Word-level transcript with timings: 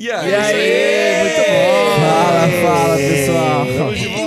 E 0.00 0.10
aí? 0.10 0.30
E 0.30 0.34
aí, 0.34 1.20
muito 1.20 1.50
bom. 1.50 2.00
Fala, 2.00 2.48
fala, 2.62 2.96
pessoal. 2.96 4.19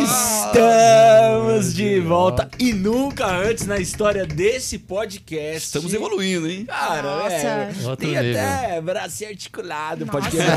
Volta. 2.24 2.50
E 2.58 2.72
nunca 2.74 3.28
antes 3.28 3.66
na 3.66 3.78
história 3.80 4.26
desse 4.26 4.80
podcast. 4.80 5.66
Estamos 5.66 5.94
evoluindo, 5.94 6.50
hein? 6.50 6.66
Cara, 6.66 7.02
Nossa. 7.02 7.36
é. 7.36 7.74
Outro 7.84 7.98
Tem 7.98 8.16
nível. 8.18 8.40
até 8.42 8.82
braço 8.82 9.26
articulado. 9.26 10.06
Nossa. 10.06 10.20
Podcast. 10.20 10.44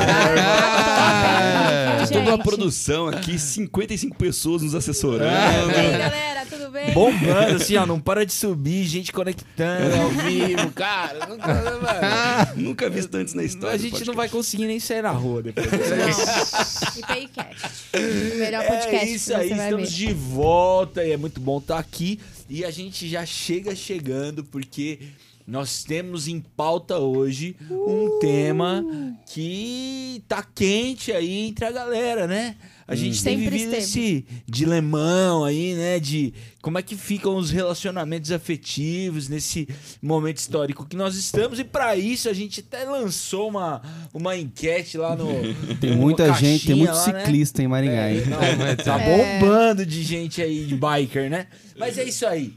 É, 1.66 1.98
Gente. 2.00 2.12
toda 2.12 2.34
uma 2.34 2.38
produção 2.42 3.08
aqui, 3.08 3.38
55 3.38 4.16
pessoas 4.16 4.62
nos 4.62 4.74
assessorando. 4.74 5.24
E 5.24 5.74
aí, 5.74 5.98
galera, 5.98 6.46
tudo 6.48 6.70
bem? 6.70 6.92
Bombando, 6.92 7.56
assim, 7.56 7.76
ó. 7.76 7.86
Não 7.86 8.00
para 8.00 8.24
de 8.24 8.32
subir, 8.32 8.84
gente 8.84 9.12
conectando 9.12 9.94
ao 9.96 10.08
vivo, 10.10 10.70
cara. 10.72 11.26
Nunca, 11.26 11.54
mano. 11.54 12.52
Nunca 12.56 12.88
visto 12.90 13.14
antes 13.14 13.34
na 13.34 13.42
história. 13.44 13.74
A 13.74 13.76
do 13.76 13.82
gente 13.82 14.04
não 14.04 14.14
vai 14.14 14.28
conseguir 14.28 14.66
nem 14.66 14.78
sair 14.80 15.02
na 15.02 15.10
rua 15.10 15.42
depois. 15.42 15.66
Não. 15.70 17.16
IPIcast. 17.16 17.66
O 17.94 18.38
melhor 18.38 18.66
podcast. 18.66 18.96
É 18.96 19.04
isso 19.08 19.34
aí, 19.34 19.50
estamos 19.52 19.90
ver. 19.90 19.96
de 20.06 20.12
volta 20.12 21.04
e 21.04 21.12
é 21.12 21.16
muito 21.16 21.40
bom 21.40 21.55
estar 21.58 21.78
aqui. 21.78 22.20
E 22.48 22.64
a 22.64 22.70
gente 22.70 23.08
já 23.08 23.24
chega 23.24 23.74
chegando 23.74 24.44
porque 24.44 25.00
nós 25.46 25.84
temos 25.84 26.26
em 26.26 26.40
pauta 26.40 26.98
hoje 26.98 27.56
um 27.70 28.18
tema 28.18 28.84
que 29.26 30.22
tá 30.26 30.42
quente 30.42 31.12
aí 31.12 31.46
entre 31.46 31.64
a 31.64 31.70
galera, 31.70 32.26
né? 32.26 32.56
A 32.88 32.94
gente 32.94 33.20
tem 33.24 33.36
Sempre 33.38 33.58
vivido 33.58 33.74
esteve. 33.74 33.82
esse 33.84 34.24
dilemão 34.46 35.44
aí, 35.44 35.74
né? 35.74 35.98
De 35.98 36.32
como 36.62 36.78
é 36.78 36.82
que 36.82 36.94
ficam 36.96 37.36
os 37.36 37.50
relacionamentos 37.50 38.30
afetivos 38.30 39.28
nesse 39.28 39.68
momento 40.00 40.36
histórico 40.38 40.86
que 40.86 40.94
nós 40.94 41.16
estamos. 41.16 41.58
E 41.58 41.64
para 41.64 41.96
isso 41.96 42.28
a 42.28 42.32
gente 42.32 42.60
até 42.60 42.84
lançou 42.84 43.48
uma, 43.48 43.82
uma 44.14 44.36
enquete 44.36 44.96
lá 44.96 45.16
no. 45.16 45.26
Tem 45.80 45.96
muita 45.96 46.32
gente, 46.34 46.66
tem 46.68 46.76
muito 46.76 46.92
lá, 46.94 47.06
né? 47.12 47.20
ciclista 47.24 47.60
em 47.60 47.66
Maringá, 47.66 48.08
É, 48.08 48.14
hein? 48.14 48.22
não, 48.26 48.38
tá 48.84 49.00
É. 49.00 49.40
bombando 49.40 49.84
de 49.84 50.02
gente 50.04 50.40
aí, 50.40 50.64
de 50.66 50.76
biker, 50.76 51.28
né? 51.28 51.48
Mas 51.76 51.98
é 51.98 52.04
isso 52.04 52.24
aí. 52.24 52.54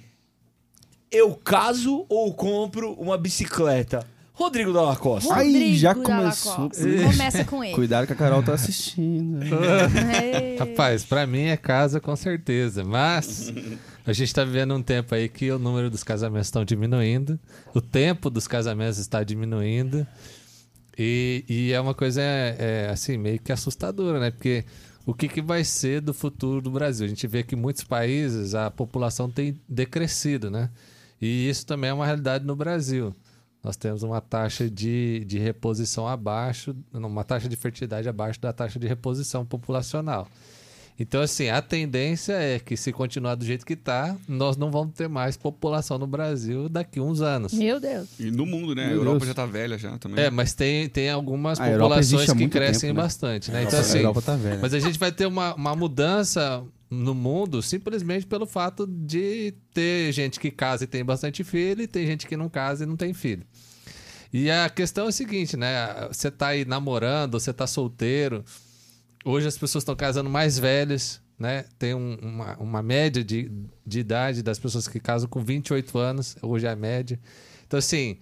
Eu 1.11 1.33
caso 1.33 2.05
ou 2.07 2.31
compro 2.35 2.93
uma 2.93 3.17
bicicleta? 3.17 4.05
Rodrigo 4.39 4.71
Dalla 4.71 4.95
Costa. 4.95 5.33
Ai, 5.33 5.47
Rodrigo 5.47 5.75
já 5.75 5.93
começou. 5.93 6.71
Começa 7.11 7.43
com 7.43 7.61
ele. 7.61 7.75
Cuidado 7.75 8.07
que 8.07 8.13
a 8.13 8.15
Carol 8.15 8.41
tá 8.41 8.53
assistindo. 8.53 9.45
É. 10.09 10.55
Rapaz, 10.57 11.03
pra 11.03 11.27
mim 11.27 11.43
é 11.43 11.57
casa 11.57 11.99
com 11.99 12.15
certeza, 12.15 12.83
mas 12.83 13.51
a 14.05 14.13
gente 14.13 14.33
tá 14.33 14.43
vivendo 14.43 14.73
um 14.73 14.81
tempo 14.81 15.13
aí 15.13 15.27
que 15.27 15.51
o 15.51 15.59
número 15.59 15.89
dos 15.89 16.03
casamentos 16.03 16.47
estão 16.47 16.63
diminuindo, 16.63 17.39
o 17.73 17.81
tempo 17.81 18.29
dos 18.29 18.47
casamentos 18.47 18.97
está 18.97 19.23
diminuindo 19.23 20.05
e, 20.97 21.43
e 21.47 21.73
é 21.73 21.79
uma 21.79 21.93
coisa 21.93 22.21
é, 22.21 22.55
é, 22.59 22.89
assim 22.89 23.17
meio 23.17 23.39
que 23.39 23.51
assustadora, 23.51 24.19
né? 24.19 24.31
Porque 24.31 24.63
o 25.05 25.13
que, 25.13 25.27
que 25.27 25.41
vai 25.41 25.63
ser 25.63 26.01
do 26.01 26.13
futuro 26.13 26.61
do 26.61 26.71
Brasil? 26.71 27.05
A 27.05 27.09
gente 27.09 27.27
vê 27.27 27.43
que 27.43 27.55
em 27.55 27.57
muitos 27.57 27.83
países 27.83 28.55
a 28.55 28.71
população 28.71 29.29
tem 29.29 29.59
decrescido, 29.67 30.49
né? 30.49 30.69
E 31.21 31.49
isso 31.49 31.65
também 31.65 31.89
é 31.89 31.93
uma 31.93 32.05
realidade 32.05 32.45
no 32.45 32.55
Brasil. 32.55 33.13
Nós 33.63 33.75
temos 33.75 34.03
uma 34.03 34.21
taxa 34.21 34.69
de, 34.69 35.23
de 35.25 35.37
reposição 35.37 36.07
abaixo, 36.07 36.75
uma 36.93 37.23
taxa 37.23 37.49
de 37.49 37.55
fertilidade 37.55 38.07
abaixo 38.07 38.39
da 38.39 38.53
taxa 38.53 38.79
de 38.79 38.87
reposição 38.87 39.45
populacional. 39.45 40.27
Então, 41.01 41.21
assim, 41.21 41.47
a 41.47 41.61
tendência 41.61 42.33
é 42.33 42.59
que 42.59 42.75
se 42.75 42.91
continuar 42.91 43.35
do 43.35 43.45
jeito 43.45 43.65
que 43.65 43.71
está, 43.73 44.17
nós 44.27 44.57
não 44.57 44.69
vamos 44.69 44.93
ter 44.93 45.07
mais 45.07 45.37
população 45.37 45.97
no 45.97 46.05
Brasil 46.05 46.67
daqui 46.67 46.99
a 46.99 47.03
uns 47.03 47.21
anos. 47.21 47.53
Meu 47.53 47.79
Deus. 47.79 48.09
E 48.19 48.29
no 48.29 48.45
mundo, 48.45 48.75
né? 48.75 48.83
A 48.83 48.87
Meu 48.87 48.97
Europa 48.97 49.19
Deus. 49.19 49.27
já 49.29 49.33
tá 49.33 49.45
velha 49.45 49.77
já 49.77 49.97
também. 49.97 50.25
É, 50.25 50.29
mas 50.29 50.53
tem, 50.53 50.89
tem 50.89 51.09
algumas 51.09 51.57
A 51.57 51.69
populações 51.71 52.33
que 52.33 52.47
crescem 52.49 52.89
tempo, 52.89 52.97
né? 52.97 53.01
bastante, 53.03 53.49
né? 53.49 53.59
A 53.59 53.63
Então, 53.63 53.71
Europa- 53.79 53.87
a 53.87 53.89
assim, 53.89 53.97
Europa 53.99 54.21
tá 54.21 54.35
velha. 54.35 54.59
mas 54.61 54.73
a 54.73 54.79
gente 54.79 54.99
vai 54.99 55.11
ter 55.11 55.25
uma, 55.25 55.55
uma 55.55 55.73
mudança 55.75 56.61
no 56.89 57.15
mundo 57.15 57.61
simplesmente 57.61 58.25
pelo 58.25 58.45
fato 58.45 58.85
de 58.85 59.53
ter 59.73 60.11
gente 60.11 60.37
que 60.39 60.51
casa 60.51 60.83
e 60.83 60.87
tem 60.87 61.05
bastante 61.05 61.43
filho 61.45 61.81
e 61.81 61.87
tem 61.87 62.05
gente 62.05 62.27
que 62.27 62.35
não 62.35 62.49
casa 62.49 62.83
e 62.83 62.87
não 62.87 62.97
tem 62.97 63.13
filho. 63.13 63.43
E 64.33 64.51
a 64.51 64.69
questão 64.69 65.05
é 65.05 65.09
a 65.09 65.11
seguinte, 65.13 65.55
né? 65.55 66.07
Você 66.11 66.29
tá 66.29 66.47
aí 66.47 66.65
namorando, 66.65 67.39
você 67.39 67.53
tá 67.53 67.65
solteiro. 67.65 68.43
Hoje 69.25 69.47
as 69.47 69.57
pessoas 69.57 69.81
estão 69.81 69.95
casando 69.95 70.29
mais 70.29 70.57
velhas, 70.57 71.21
né? 71.37 71.65
Tem 71.77 71.93
um- 71.93 72.15
uma, 72.21 72.57
uma 72.57 72.81
média 72.83 73.23
de, 73.23 73.51
de 73.85 73.99
idade 73.99 74.41
das 74.41 74.57
pessoas 74.59 74.87
que 74.87 74.99
casam 74.99 75.29
com 75.29 75.43
28 75.43 75.97
anos, 75.97 76.35
hoje 76.41 76.65
é 76.65 76.69
a 76.69 76.75
média. 76.75 77.19
Então, 77.67 77.77
assim, 77.77 78.17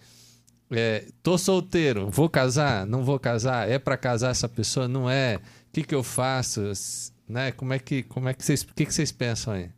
é, 0.71 1.05
tô 1.23 1.37
solteiro, 1.37 2.09
vou 2.09 2.27
casar? 2.29 2.85
Não 2.85 3.03
vou 3.03 3.19
casar? 3.19 3.69
É 3.69 3.77
pra 3.79 3.95
casar 3.95 4.31
essa 4.31 4.49
pessoa? 4.49 4.87
Não 4.87 5.09
é? 5.09 5.37
O 5.37 5.39
que, 5.73 5.83
que 5.83 5.95
eu 5.95 6.03
faço? 6.03 6.61
Né? 7.29 7.51
Como 7.51 7.73
é 7.73 7.79
que, 7.79 8.03
como 8.03 8.27
é 8.29 8.33
que 8.33 8.43
vocês, 8.43 8.63
o 8.63 8.73
que, 8.73 8.85
que 8.85 8.93
vocês 8.93 9.11
pensam 9.11 9.53
aí? 9.53 9.69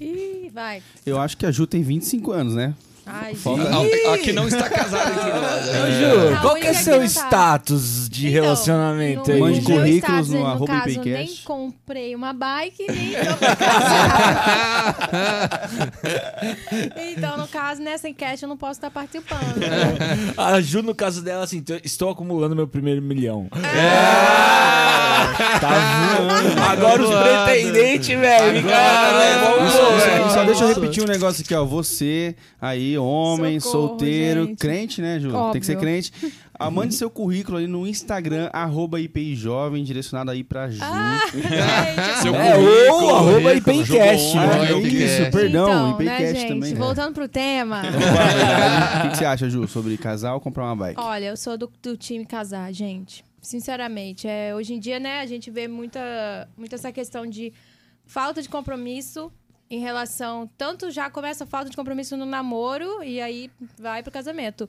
Ih, 0.00 0.50
vai. 0.52 0.82
Eu 1.06 1.18
acho 1.20 1.36
que 1.36 1.46
a 1.46 1.50
Ju 1.52 1.66
tem 1.66 1.82
25 1.82 2.32
anos, 2.32 2.54
né? 2.54 2.74
Ai, 3.06 3.34
gente. 3.34 4.06
A, 4.06 4.14
a 4.14 4.18
que 4.18 4.32
não 4.32 4.46
está 4.48 4.68
casada 4.68 5.10
entre 5.10 5.30
nós. 5.32 5.60
É. 5.70 5.90
Ju, 5.92 6.40
qual 6.42 6.54
que 6.56 6.66
é 6.66 6.74
seu 6.74 6.98
tá. 6.98 7.04
status 7.04 8.08
de 8.08 8.28
Então, 8.28 8.42
relacionamento 8.42 9.30
aí? 9.30 9.40
Mande 9.40 9.60
currículos 9.62 10.28
no 10.30 10.40
no 10.40 10.46
arroba 10.46 10.80
caso, 10.80 11.00
nem 11.02 11.36
comprei 11.44 12.14
uma 12.14 12.32
bike, 12.32 12.86
nem 12.90 13.12
tô 17.14 17.20
então, 17.20 17.36
no 17.38 17.48
caso, 17.48 17.82
nessa 17.82 18.08
enquete 18.08 18.42
eu 18.42 18.48
não 18.48 18.56
posso 18.56 18.72
estar 18.72 18.90
participando. 18.90 19.56
né? 19.56 19.96
A 20.36 20.60
Ju, 20.60 20.82
no 20.82 20.94
caso 20.94 21.22
dela, 21.22 21.44
assim, 21.44 21.62
estou 21.84 22.10
acumulando 22.10 22.56
meu 22.56 22.66
primeiro 22.66 23.00
milhão. 23.02 23.48
É. 23.54 24.99
Tá 25.60 26.16
voando. 26.18 26.60
Agora 26.70 27.02
os 27.02 27.10
pretendentes, 27.10 28.08
velho. 28.08 28.62
Cara, 28.68 29.38
vamos, 29.56 29.72
Só, 29.72 29.90
velho. 29.90 30.24
só- 30.24 30.30
só 30.30 30.44
deixa 30.44 30.64
eu 30.64 30.68
repetir 30.68 31.02
um 31.02 31.06
negócio 31.06 31.42
aqui, 31.44 31.54
ó. 31.54 31.64
Você 31.64 32.34
aí, 32.60 32.96
homem, 32.98 33.58
Socorro, 33.60 33.88
solteiro, 33.88 34.44
gente. 34.46 34.58
crente, 34.58 35.02
né, 35.02 35.18
Ju? 35.20 35.30
Tem 35.52 35.60
que 35.60 35.66
ser 35.66 35.76
Óbvio. 35.76 35.88
crente. 35.88 36.12
Ah, 36.62 36.70
mande 36.70 36.94
seu 36.94 37.08
currículo 37.08 37.56
ali 37.56 37.66
no 37.66 37.86
Instagram, 37.86 38.50
arroba 38.52 39.00
IPI 39.00 39.34
Jovem, 39.34 39.82
direcionado 39.82 40.30
aí 40.30 40.44
pra 40.44 40.68
Ju. 40.68 40.78
Ah, 40.82 41.18
gente, 41.32 42.18
Seu 42.20 42.34
É, 42.34 42.52
currículo, 42.52 43.02
ou 43.04 43.16
arroba 43.16 43.40
currículo, 43.40 43.76
IPcast, 43.78 44.36
Ah, 44.38 44.46
né? 44.46 44.72
é 44.72 44.78
isso, 44.78 45.30
perdão, 45.30 45.68
então, 45.68 45.90
IPcast 45.92 46.22
né, 46.22 46.34
gente, 46.34 46.48
também. 46.48 46.74
Voltando 46.74 47.14
pro 47.14 47.26
tema. 47.28 47.80
O 47.90 49.02
que, 49.02 49.08
que 49.10 49.16
você 49.16 49.24
acha, 49.24 49.48
Ju, 49.48 49.66
sobre 49.66 49.96
casar 49.96 50.34
ou 50.34 50.40
comprar 50.40 50.64
uma 50.64 50.76
bike? 50.76 51.00
Olha, 51.00 51.26
eu 51.26 51.36
sou 51.36 51.56
do, 51.56 51.70
do 51.82 51.96
time 51.96 52.26
casar, 52.26 52.70
gente. 52.72 53.24
Sinceramente, 53.40 54.28
é, 54.28 54.54
hoje 54.54 54.74
em 54.74 54.78
dia, 54.78 54.98
né, 55.00 55.20
a 55.20 55.26
gente 55.26 55.50
vê 55.50 55.66
muita, 55.66 56.48
muita 56.56 56.74
essa 56.76 56.92
questão 56.92 57.26
de 57.26 57.52
falta 58.04 58.42
de 58.42 58.48
compromisso 58.48 59.32
em 59.70 59.78
relação. 59.80 60.48
Tanto 60.58 60.90
já 60.90 61.08
começa 61.08 61.44
a 61.44 61.46
falta 61.46 61.70
de 61.70 61.76
compromisso 61.76 62.16
no 62.16 62.26
namoro 62.26 63.02
e 63.02 63.20
aí 63.20 63.50
vai 63.78 64.02
pro 64.02 64.12
casamento. 64.12 64.68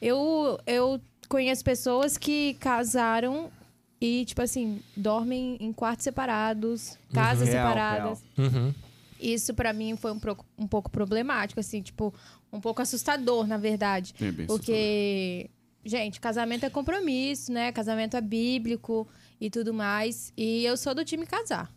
Eu, 0.00 0.58
eu 0.66 1.00
conheço 1.28 1.64
pessoas 1.64 2.16
que 2.16 2.54
casaram 2.60 3.50
e, 4.00 4.24
tipo 4.26 4.42
assim, 4.42 4.80
dormem 4.96 5.56
em 5.58 5.72
quartos 5.72 6.04
separados, 6.04 6.98
casas 7.12 7.48
Real, 7.48 7.66
separadas. 7.68 8.22
Uhum. 8.36 8.74
Isso 9.18 9.54
pra 9.54 9.72
mim 9.72 9.96
foi 9.96 10.12
um, 10.12 10.18
pro- 10.18 10.44
um 10.58 10.66
pouco 10.68 10.90
problemático, 10.90 11.58
assim, 11.58 11.80
tipo, 11.80 12.12
um 12.52 12.60
pouco 12.60 12.82
assustador, 12.82 13.46
na 13.46 13.56
verdade. 13.56 14.14
É 14.20 14.30
bem 14.30 14.46
Porque, 14.46 15.48
gente, 15.86 16.20
casamento 16.20 16.64
é 16.66 16.70
compromisso, 16.70 17.52
né? 17.52 17.72
Casamento 17.72 18.16
é 18.16 18.20
bíblico 18.20 19.08
e 19.40 19.48
tudo 19.48 19.72
mais. 19.72 20.32
E 20.36 20.64
eu 20.64 20.76
sou 20.76 20.94
do 20.94 21.04
time 21.04 21.26
casar. 21.26 21.72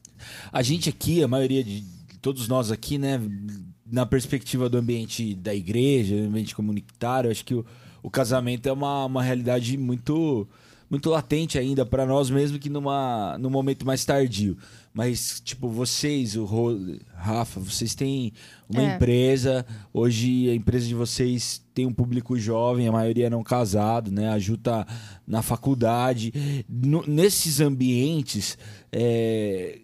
A 0.51 0.61
gente 0.61 0.89
aqui, 0.89 1.23
a 1.23 1.27
maioria 1.27 1.63
de 1.63 1.83
todos 2.21 2.47
nós 2.47 2.71
aqui, 2.71 2.97
né, 2.97 3.19
na 3.85 4.05
perspectiva 4.05 4.69
do 4.69 4.77
ambiente 4.77 5.33
da 5.35 5.55
igreja, 5.55 6.15
do 6.15 6.27
ambiente 6.27 6.55
comunitário, 6.55 7.31
acho 7.31 7.45
que 7.45 7.55
o, 7.55 7.65
o 8.03 8.09
casamento 8.09 8.67
é 8.67 8.71
uma, 8.71 9.05
uma 9.05 9.23
realidade 9.23 9.77
muito 9.77 10.47
muito 10.89 11.09
latente 11.09 11.57
ainda 11.59 11.85
para 11.85 12.05
nós 12.05 12.29
mesmo 12.29 12.57
que 12.57 12.69
numa 12.69 13.37
num 13.39 13.49
momento 13.49 13.85
mais 13.85 14.03
tardio. 14.03 14.57
Mas 14.91 15.39
tipo, 15.45 15.69
vocês, 15.69 16.35
o 16.35 16.45
Ro- 16.45 16.97
Rafa, 17.13 17.59
vocês 17.59 17.93
têm 17.93 18.33
uma 18.67 18.81
É. 18.81 18.95
empresa, 18.95 19.65
hoje 19.93 20.49
a 20.49 20.55
empresa 20.55 20.87
de 20.87 20.95
vocês 20.95 21.61
tem 21.75 21.85
um 21.85 21.93
público 21.93 22.37
jovem, 22.39 22.87
a 22.87 22.91
maioria 22.91 23.29
não 23.29 23.43
casado, 23.43 24.11
né? 24.11 24.29
A 24.29 24.39
Ju 24.39 24.57
tá 24.57 24.85
na 25.27 25.41
faculdade. 25.43 26.33
No- 26.67 27.05
nesses 27.07 27.59
ambientes, 27.61 28.57
é, 28.91 29.79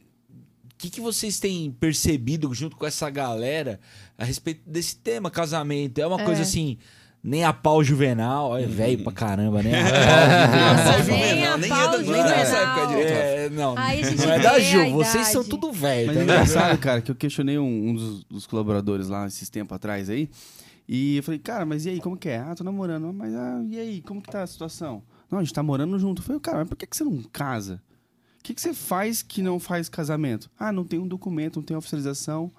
o 0.63 0.75
que, 0.77 0.89
que 0.89 0.99
vocês 1.01 1.39
têm 1.39 1.71
percebido 1.71 2.51
junto 2.53 2.75
com 2.75 2.85
essa 2.85 3.09
galera 3.09 3.79
a 4.17 4.25
respeito 4.25 4.61
desse 4.67 4.97
tema 4.97 5.29
casamento? 5.31 5.99
É 5.99 6.07
uma 6.07 6.19
É. 6.21 6.25
coisa 6.25 6.41
assim, 6.41 6.77
nem 7.25 7.43
a 7.43 7.51
pau 7.51 7.83
juvenal, 7.83 8.55
é 8.55 8.67
velho 8.67 9.03
pra 9.03 9.11
caramba, 9.11 9.63
né? 9.63 9.71
Nossa, 9.81 11.03
nem 11.11 11.43
a 11.43 11.57
nem 11.57 11.71
é 11.71 11.73
pau 11.73 11.95
é 11.95 12.03
juvenal. 12.03 12.29
É, 12.29 13.49
não, 13.49 13.75
Aí 13.75 14.03
a 14.03 14.09
gente 14.11 14.21
não 14.21 14.31
é 14.31 14.39
da 14.39 14.59
Ju, 14.59 14.81
a 14.81 14.89
vocês 14.89 15.27
são 15.29 15.43
tudo 15.43 15.71
velho. 15.71 16.05
Mas 16.05 16.17
é 16.17 16.19
tá 16.19 16.23
engraçado, 16.23 16.77
cara, 16.77 17.01
que 17.01 17.09
eu 17.09 17.15
questionei 17.15 17.57
um, 17.57 17.89
um 17.89 17.95
dos, 17.95 18.23
dos 18.25 18.45
colaboradores 18.45 19.07
lá 19.07 19.25
esses 19.25 19.49
tempos 19.49 19.75
atrás 19.75 20.07
aí. 20.07 20.29
E 20.87 21.17
eu 21.17 21.23
falei, 21.23 21.39
cara, 21.39 21.65
mas 21.65 21.87
e 21.87 21.89
aí, 21.89 21.99
como 21.99 22.15
que 22.15 22.29
é? 22.29 22.37
Ah, 22.37 22.53
tô 22.53 22.63
namorando. 22.63 23.11
Mas 23.11 23.33
ah, 23.33 23.63
e 23.71 23.79
aí, 23.79 24.01
como 24.03 24.21
que 24.21 24.29
tá 24.29 24.43
a 24.43 24.47
situação? 24.47 25.01
Não, 25.31 25.39
a 25.39 25.43
gente 25.43 25.53
tá 25.53 25.63
morando 25.63 25.97
junto. 25.97 26.21
Eu 26.21 26.25
falei, 26.25 26.39
cara, 26.39 26.59
mas 26.59 26.69
por 26.69 26.75
que, 26.75 26.85
que 26.85 26.95
você 26.95 27.03
não 27.03 27.23
casa? 27.33 27.81
O 28.39 28.43
que, 28.43 28.53
que 28.53 28.61
você 28.61 28.71
faz 28.71 29.23
que 29.23 29.41
não 29.41 29.59
faz 29.59 29.89
casamento? 29.89 30.47
Ah, 30.59 30.71
não 30.71 30.85
tem 30.85 30.99
um 30.99 31.07
documento, 31.07 31.55
não 31.55 31.63
tem 31.63 31.75
oficialização. 31.75 32.51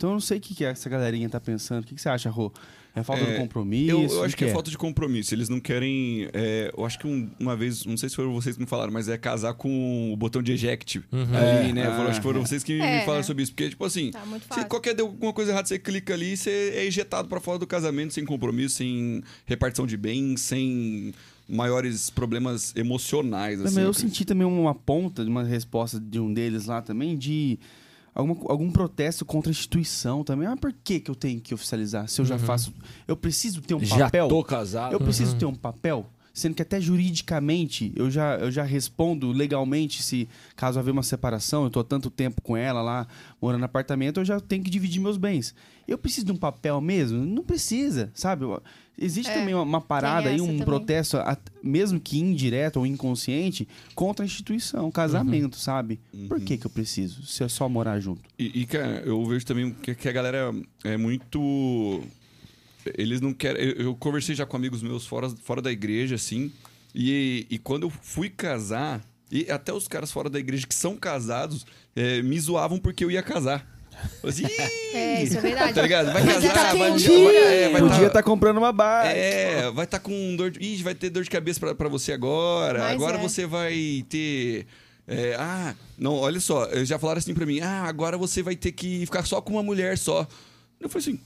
Então 0.00 0.08
eu 0.08 0.14
não 0.14 0.20
sei 0.20 0.38
o 0.38 0.40
que, 0.40 0.54
que 0.54 0.64
essa 0.64 0.88
galerinha 0.88 1.28
tá 1.28 1.38
pensando. 1.38 1.82
O 1.82 1.86
que, 1.86 1.94
que 1.94 2.00
você 2.00 2.08
acha, 2.08 2.30
Rô? 2.30 2.50
É 2.96 3.02
falta 3.02 3.22
É, 3.22 3.32
de 3.34 3.38
compromisso? 3.38 3.90
Eu, 3.90 4.02
eu 4.08 4.24
acho 4.24 4.34
que 4.34 4.46
é 4.46 4.48
falta 4.50 4.70
de 4.70 4.78
compromisso. 4.78 5.34
Eles 5.34 5.50
não 5.50 5.60
querem. 5.60 6.26
é, 6.32 6.72
eu 6.74 6.86
acho 6.86 6.98
que 6.98 7.06
um- 7.06 7.30
uma 7.38 7.54
vez, 7.54 7.84
não 7.84 7.98
sei 7.98 8.08
se 8.08 8.16
foram 8.16 8.32
vocês 8.32 8.56
que 8.56 8.62
me 8.62 8.66
falaram, 8.66 8.90
mas 8.90 9.10
é 9.10 9.18
casar 9.18 9.52
com 9.52 10.10
o 10.10 10.16
botão 10.16 10.42
de 10.42 10.52
eject 10.52 11.02
ali, 11.12 11.74
né? 11.74 11.86
Eu 11.86 11.90
falo, 11.92 12.08
acho 12.08 12.18
que 12.18 12.22
foram 12.22 12.40
vocês 12.40 12.64
que 12.64 12.80
É. 12.80 13.00
me 13.00 13.04
falaram 13.04 13.22
sobre 13.24 13.42
isso. 13.42 13.52
Porque, 13.52 13.68
tipo 13.68 13.84
assim, 13.84 14.10
Tá 14.48 14.64
qualquer 14.64 14.94
deu 14.94 15.04
alguma 15.06 15.34
coisa 15.34 15.50
errada, 15.52 15.68
você 15.68 15.78
clica 15.78 16.14
ali, 16.14 16.34
você 16.34 16.72
é 16.76 16.86
ejetado 16.86 17.28
pra 17.28 17.38
fora 17.40 17.58
do 17.58 17.66
casamento 17.66 18.14
sem 18.14 18.24
compromisso, 18.24 18.76
sem 18.76 19.22
repartição 19.44 19.86
de 19.86 19.98
bens, 19.98 20.40
sem 20.40 21.12
maiores 21.46 22.08
problemas 22.08 22.74
emocionais. 22.74 23.60
Assim, 23.60 23.82
eu 23.82 23.92
senti 23.92 24.24
também 24.24 24.46
uma 24.46 24.74
ponta 24.74 25.22
de 25.22 25.28
uma 25.30 25.44
resposta 25.44 26.00
de 26.00 26.18
um 26.18 26.32
deles 26.32 26.64
lá 26.64 26.80
também 26.80 27.18
de 27.18 27.58
alguma- 28.14 28.50
algum 28.50 28.70
protesto 28.70 29.24
contra 29.24 29.50
a 29.50 29.52
instituição 29.52 30.22
também. 30.24 30.46
Ah, 30.48 30.56
por 30.56 30.72
que, 30.72 31.00
que 31.00 31.10
eu 31.10 31.14
tenho 31.14 31.40
que 31.40 31.54
oficializar? 31.54 32.08
Se 32.08 32.20
eu 32.20 32.24
já 32.24 32.38
faço. 32.38 32.72
Eu 33.06 33.16
preciso 33.16 33.60
ter 33.60 33.74
um 33.74 33.84
Já 33.84 34.06
papel. 34.06 34.28
tô 34.28 34.42
casado. 34.44 34.92
Eu 34.92 35.00
preciso 35.00 35.36
ter 35.36 35.44
um 35.46 35.54
papel, 35.54 36.06
sendo 36.40 36.54
que 36.54 36.62
até 36.62 36.80
juridicamente 36.80 37.92
eu 37.94 38.10
já, 38.10 38.36
eu 38.36 38.50
já 38.50 38.62
respondo 38.64 39.30
legalmente 39.30 40.02
se 40.02 40.28
caso 40.56 40.78
haver 40.78 40.90
uma 40.90 41.02
separação, 41.02 41.64
eu 41.64 41.70
tô 41.70 41.80
há 41.80 41.84
tanto 41.84 42.10
tempo 42.10 42.40
com 42.42 42.56
ela 42.56 42.82
lá, 42.82 43.06
morando 43.40 43.60
no 43.60 43.66
apartamento, 43.66 44.20
eu 44.20 44.24
já 44.24 44.40
tenho 44.40 44.62
que 44.64 44.70
dividir 44.70 45.00
meus 45.00 45.16
bens. 45.16 45.54
Eu 45.86 45.98
preciso 45.98 46.26
de 46.26 46.32
um 46.32 46.36
papel 46.36 46.80
mesmo? 46.80 47.24
Não 47.24 47.42
precisa, 47.42 48.10
sabe? 48.14 48.44
Existe 48.96 49.30
É, 49.30 49.34
também 49.34 49.54
uma, 49.54 49.62
uma 49.62 49.80
parada 49.80 50.28
aí, 50.28 50.40
um 50.40 50.46
também. 50.46 50.64
protesto, 50.64 51.16
a- 51.16 51.36
mesmo 51.62 51.98
que 51.98 52.18
indireto 52.18 52.76
ou 52.76 52.86
inconsciente, 52.86 53.66
contra 53.94 54.24
a 54.24 54.26
instituição, 54.26 54.90
casamento, 54.90 55.56
sabe? 55.56 55.98
Por 56.28 56.38
que 56.40 56.56
que 56.58 56.66
eu 56.66 56.70
preciso? 56.70 57.24
Se 57.26 57.42
é 57.42 57.48
só 57.48 57.68
morar 57.68 57.98
junto. 57.98 58.20
E, 58.38 58.60
e, 58.60 58.66
cara, 58.66 59.02
eu 59.04 59.24
vejo 59.26 59.44
também 59.46 59.72
que, 59.72 59.94
que 59.94 60.08
a 60.08 60.12
galera 60.12 60.52
é 60.84 60.96
muito. 60.96 62.02
Eles 62.96 63.20
não 63.20 63.32
querem. 63.32 63.62
Eu, 63.62 63.72
eu 63.86 63.94
conversei 63.96 64.34
já 64.34 64.46
com 64.46 64.56
amigos 64.56 64.82
meus 64.82 65.06
fora, 65.06 65.28
fora 65.42 65.60
da 65.62 65.70
igreja, 65.70 66.14
assim. 66.14 66.52
E, 66.94 67.46
e 67.50 67.58
quando 67.58 67.84
eu 67.84 67.90
fui 67.90 68.28
casar, 68.28 69.00
e 69.30 69.50
até 69.50 69.72
os 69.72 69.86
caras 69.86 70.10
fora 70.10 70.28
da 70.28 70.38
igreja 70.38 70.66
que 70.66 70.74
são 70.74 70.96
casados 70.96 71.64
eh, 71.94 72.20
me 72.22 72.38
zoavam 72.40 72.78
porque 72.78 73.04
eu 73.04 73.10
ia 73.10 73.22
casar. 73.22 73.64
Assim! 74.24 74.44
É, 74.94 75.22
isso 75.22 75.36
é 75.38 75.40
verdade. 75.40 75.74
Tá 75.74 75.82
ligado? 75.82 76.12
Vai 76.12 76.24
Mas 76.24 76.34
casar, 76.36 76.52
tá 76.54 76.74
vai, 76.74 76.90
vai, 76.90 77.36
é, 77.36 77.68
vai 77.68 77.80
Podia 77.82 78.00
tá- 78.00 78.06
estar 78.06 78.22
comprando 78.22 78.58
uma 78.58 78.72
barra. 78.72 79.10
é, 79.12 79.70
vai 79.70 79.84
estar 79.84 80.00
com 80.00 80.34
dor 80.36 80.50
de. 80.50 80.58
Ih, 80.60 80.82
vai 80.82 80.94
ter 80.94 81.10
dor 81.10 81.22
de 81.22 81.30
cabeça 81.30 81.60
pra, 81.60 81.74
pra 81.74 81.88
você 81.88 82.12
agora. 82.12 82.78
Mas 82.80 82.92
agora 82.92 83.18
é. 83.18 83.20
você 83.20 83.46
vai 83.46 84.04
ter. 84.08 84.66
é, 85.06 85.36
ah, 85.38 85.74
não, 85.98 86.14
olha 86.14 86.40
só, 86.40 86.68
eles 86.72 86.88
já 86.88 86.98
falaram 86.98 87.18
assim 87.18 87.34
pra 87.34 87.46
mim: 87.46 87.60
ah, 87.60 87.82
agora 87.84 88.16
você 88.16 88.42
vai 88.42 88.56
ter 88.56 88.72
que 88.72 89.04
ficar 89.06 89.24
só 89.26 89.40
com 89.40 89.52
uma 89.52 89.62
mulher 89.62 89.98
só. 89.98 90.26
Eu 90.80 90.88
falei 90.88 91.02
assim: 91.08 91.20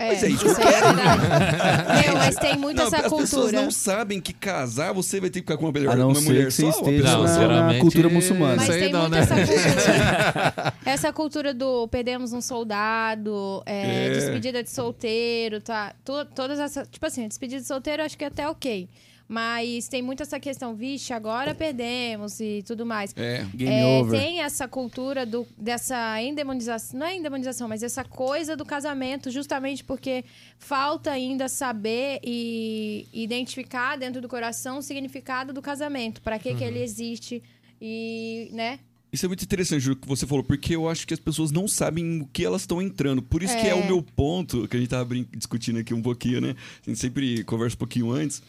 É, 0.00 0.08
Mas 0.12 0.22
é 0.22 0.28
isso 0.28 0.44
que 0.44 0.48
eu 0.62 0.68
é 0.68 0.80
verdade. 0.80 1.22
Meu, 2.06 2.16
mas 2.16 2.36
tem 2.36 2.56
muito 2.56 2.76
não, 2.76 2.86
essa 2.86 2.96
as 2.98 3.02
pessoas 3.02 3.30
cultura. 3.30 3.62
não 3.62 3.70
sabem 3.70 4.20
que 4.20 4.32
casar 4.32 4.94
você 4.94 5.20
vai 5.20 5.28
ter 5.28 5.40
que 5.40 5.46
ficar 5.46 5.56
com 5.56 5.64
uma 5.66 5.72
mulher, 5.72 5.90
A 5.90 5.96
não 5.96 6.10
uma 6.10 6.14
ser 6.14 6.24
mulher 6.24 6.44
que 6.46 6.50
só. 6.52 6.68
esteja 6.70 7.16
Não, 7.16 7.66
na, 7.66 7.78
cultura 7.80 8.08
muçulmana. 8.08 8.54
Mas 8.56 8.62
Isso 8.62 8.72
aí 8.72 8.80
tem 8.82 8.92
não, 8.92 9.00
muito 9.00 9.12
né? 9.12 9.18
essa 9.18 9.34
cultura. 9.34 10.74
essa 10.86 11.12
cultura 11.12 11.52
do 11.52 11.88
perdemos 11.88 12.32
um 12.32 12.40
soldado, 12.40 13.60
é, 13.66 14.06
É. 14.06 14.10
despedida 14.10 14.62
de 14.62 14.70
solteiro, 14.70 15.60
tá? 15.60 15.92
Todas 16.04 16.60
essas. 16.60 16.86
Tipo 16.88 17.04
assim, 17.06 17.26
despedida 17.26 17.60
de 17.60 17.66
solteiro 17.66 18.02
eu 18.02 18.06
acho 18.06 18.16
que 18.16 18.22
é 18.24 18.28
até 18.28 18.48
ok. 18.48 18.88
Mas 19.30 19.88
tem 19.88 20.00
muito 20.00 20.22
essa 20.22 20.40
questão, 20.40 20.74
vixe, 20.74 21.12
agora 21.12 21.54
perdemos 21.54 22.40
e 22.40 22.62
tudo 22.66 22.86
mais. 22.86 23.12
É. 23.14 23.44
Game 23.54 23.74
É, 23.74 24.00
over. 24.00 24.18
Tem 24.18 24.40
essa 24.40 24.66
cultura 24.66 25.26
do, 25.26 25.46
dessa 25.56 26.20
endemonização, 26.22 26.98
não 26.98 27.06
é 27.06 27.14
endemonização, 27.14 27.68
mas 27.68 27.82
essa 27.82 28.02
coisa 28.02 28.56
do 28.56 28.64
casamento, 28.64 29.30
justamente 29.30 29.84
porque 29.84 30.24
falta 30.58 31.10
ainda 31.10 31.46
saber 31.46 32.20
e 32.24 33.06
identificar 33.12 33.96
dentro 33.96 34.22
do 34.22 34.28
coração 34.28 34.78
o 34.78 34.82
significado 34.82 35.52
do 35.52 35.60
casamento, 35.60 36.22
para 36.22 36.38
que, 36.38 36.54
que 36.54 36.62
Uhum. 36.62 36.68
ele 36.70 36.82
existe 36.82 37.42
e, 37.80 38.48
né? 38.52 38.78
Isso 39.10 39.24
é 39.24 39.28
muito 39.28 39.42
interessante 39.42 39.80
Ju, 39.80 39.92
o 39.92 39.96
que 39.96 40.06
você 40.06 40.26
falou, 40.26 40.44
porque 40.44 40.74
eu 40.76 40.86
acho 40.88 41.06
que 41.06 41.14
as 41.14 41.20
pessoas 41.20 41.50
não 41.50 41.66
sabem 41.66 42.20
o 42.22 42.26
que 42.26 42.44
elas 42.44 42.62
estão 42.62 42.80
entrando. 42.82 43.22
Por 43.22 43.42
isso 43.42 43.54
que 43.56 43.66
é 43.66 43.70
É. 43.70 43.74
o 43.74 43.84
meu 43.86 44.02
ponto, 44.02 44.68
que 44.68 44.76
a 44.76 44.80
gente 44.80 44.88
tava 44.90 45.04
brin- 45.06 45.26
discutindo 45.34 45.78
aqui 45.78 45.94
um 45.94 46.02
pouquinho, 46.02 46.42
né? 46.42 46.54
A 46.86 46.90
gente 46.90 46.98
sempre 46.98 47.42
conversa 47.44 47.74
um 47.74 47.78
pouquinho 47.78 48.10
antes. 48.10 48.42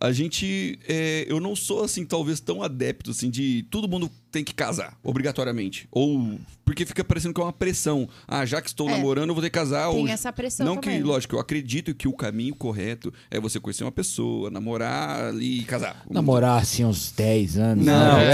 A 0.00 0.12
gente. 0.12 0.78
é, 0.88 1.24
eu 1.28 1.40
não 1.40 1.54
sou, 1.54 1.84
assim, 1.84 2.04
talvez 2.04 2.40
tão 2.40 2.62
adepto, 2.62 3.10
assim, 3.10 3.30
de 3.30 3.64
todo 3.70 3.88
mundo 3.88 4.10
tem 4.34 4.44
que 4.44 4.52
casar, 4.52 4.96
obrigatoriamente. 5.02 5.88
Ou. 5.90 6.38
Porque 6.64 6.84
fica 6.86 7.04
parecendo 7.04 7.32
que 7.34 7.40
é 7.40 7.44
uma 7.44 7.52
pressão. 7.52 8.08
Ah, 8.26 8.44
já 8.44 8.60
que 8.60 8.68
estou 8.68 8.88
É. 8.88 8.92
namorando, 8.92 9.28
eu 9.28 9.34
vou 9.34 9.42
ter 9.42 9.50
que 9.50 9.58
casar. 9.58 9.90
Tem 9.90 10.00
ou... 10.00 10.08
essa 10.08 10.32
pressão 10.32 10.66
Não 10.66 10.76
também. 10.76 10.98
que, 10.98 11.04
lógico, 11.04 11.36
eu 11.36 11.40
acredito 11.40 11.94
que 11.94 12.08
o 12.08 12.12
caminho 12.12 12.54
correto 12.54 13.12
é 13.30 13.38
você 13.38 13.60
conhecer 13.60 13.84
uma 13.84 13.92
pessoa, 13.92 14.50
namorar 14.50 15.26
ali 15.26 15.60
e 15.60 15.64
casar. 15.64 16.02
Namorar 16.10 16.60
assim 16.60 16.84
uns 16.84 17.12
10 17.12 17.58
anos. 17.58 17.84
Não, 17.86 18.16
né? 18.16 18.32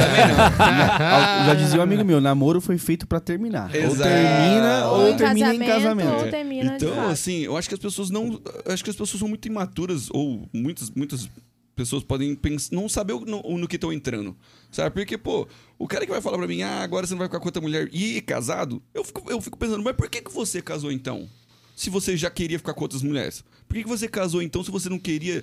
Ah, 0.58 1.44
Já 1.49 1.55
dizia 1.55 1.81
um 1.81 1.82
amigo 1.82 2.05
meu, 2.05 2.20
namoro 2.20 2.61
foi 2.61 2.79
feito 2.79 3.06
pra 3.06 3.20
terminar. 3.20 3.70
Ou 3.75 3.81
Exato. 3.81 4.02
termina 4.11 4.87
Ou 4.88 5.06
ou, 5.06 5.17
termina 5.17 5.55
em 5.55 5.58
casamento. 5.58 6.25
ou 6.25 6.31
termina 6.31 6.76
Então, 6.76 7.08
assim, 7.11 7.38
eu 7.41 7.56
acho 7.56 7.69
que 7.69 7.75
as 7.75 7.81
pessoas 7.81 8.11
não. 8.11 8.41
Acho 8.67 8.82
que 8.85 8.91
as 8.91 8.97
pessoas 8.97 9.19
são 9.19 9.29
muito 9.29 9.47
imaturas, 9.47 10.08
ou 10.11 10.49
muitas, 10.52 10.91
muitas 10.91 11.29
pessoas 11.75 12.02
podem 12.02 12.34
pensar, 12.34 12.75
não 12.75 12.88
saber 12.88 13.14
no, 13.14 13.43
no 13.43 13.69
que 13.69 13.76
estão 13.76 13.93
entrando. 13.93 14.37
Sabe? 14.70 14.90
Porque, 14.94 15.17
pô, 15.17 15.49
o 15.78 15.88
cara 15.88 16.05
que 16.05 16.12
vai 16.12 16.20
falar 16.20 16.38
pra 16.38 16.46
mim, 16.46 16.62
ah, 16.62 16.82
agora 16.82 17.06
você 17.06 17.14
não 17.14 17.19
vai 17.19 17.28
ficar 17.28 17.40
com 17.40 17.46
outra 17.49 17.62
mulher 17.62 17.88
e 17.93 18.19
é 18.19 18.20
casado, 18.20 18.82
eu 18.94 19.05
fico, 19.05 19.31
eu 19.31 19.40
fico 19.40 19.58
pensando, 19.58 19.82
mas 19.82 19.96
por 19.96 20.08
que, 20.08 20.22
que 20.22 20.32
você 20.32 20.61
casou 20.61 20.93
então? 20.93 21.28
Se 21.75 21.88
você 21.88 22.17
já 22.17 22.31
queria 22.31 22.58
ficar 22.58 22.75
com 22.75 22.82
outras 22.82 23.02
mulheres? 23.02 23.43
Por 23.67 23.75
que, 23.75 23.82
que 23.82 23.88
você 23.88 24.06
casou 24.06 24.43
então 24.43 24.62
se 24.62 24.70
você 24.70 24.88
não 24.88 24.99
queria 24.99 25.43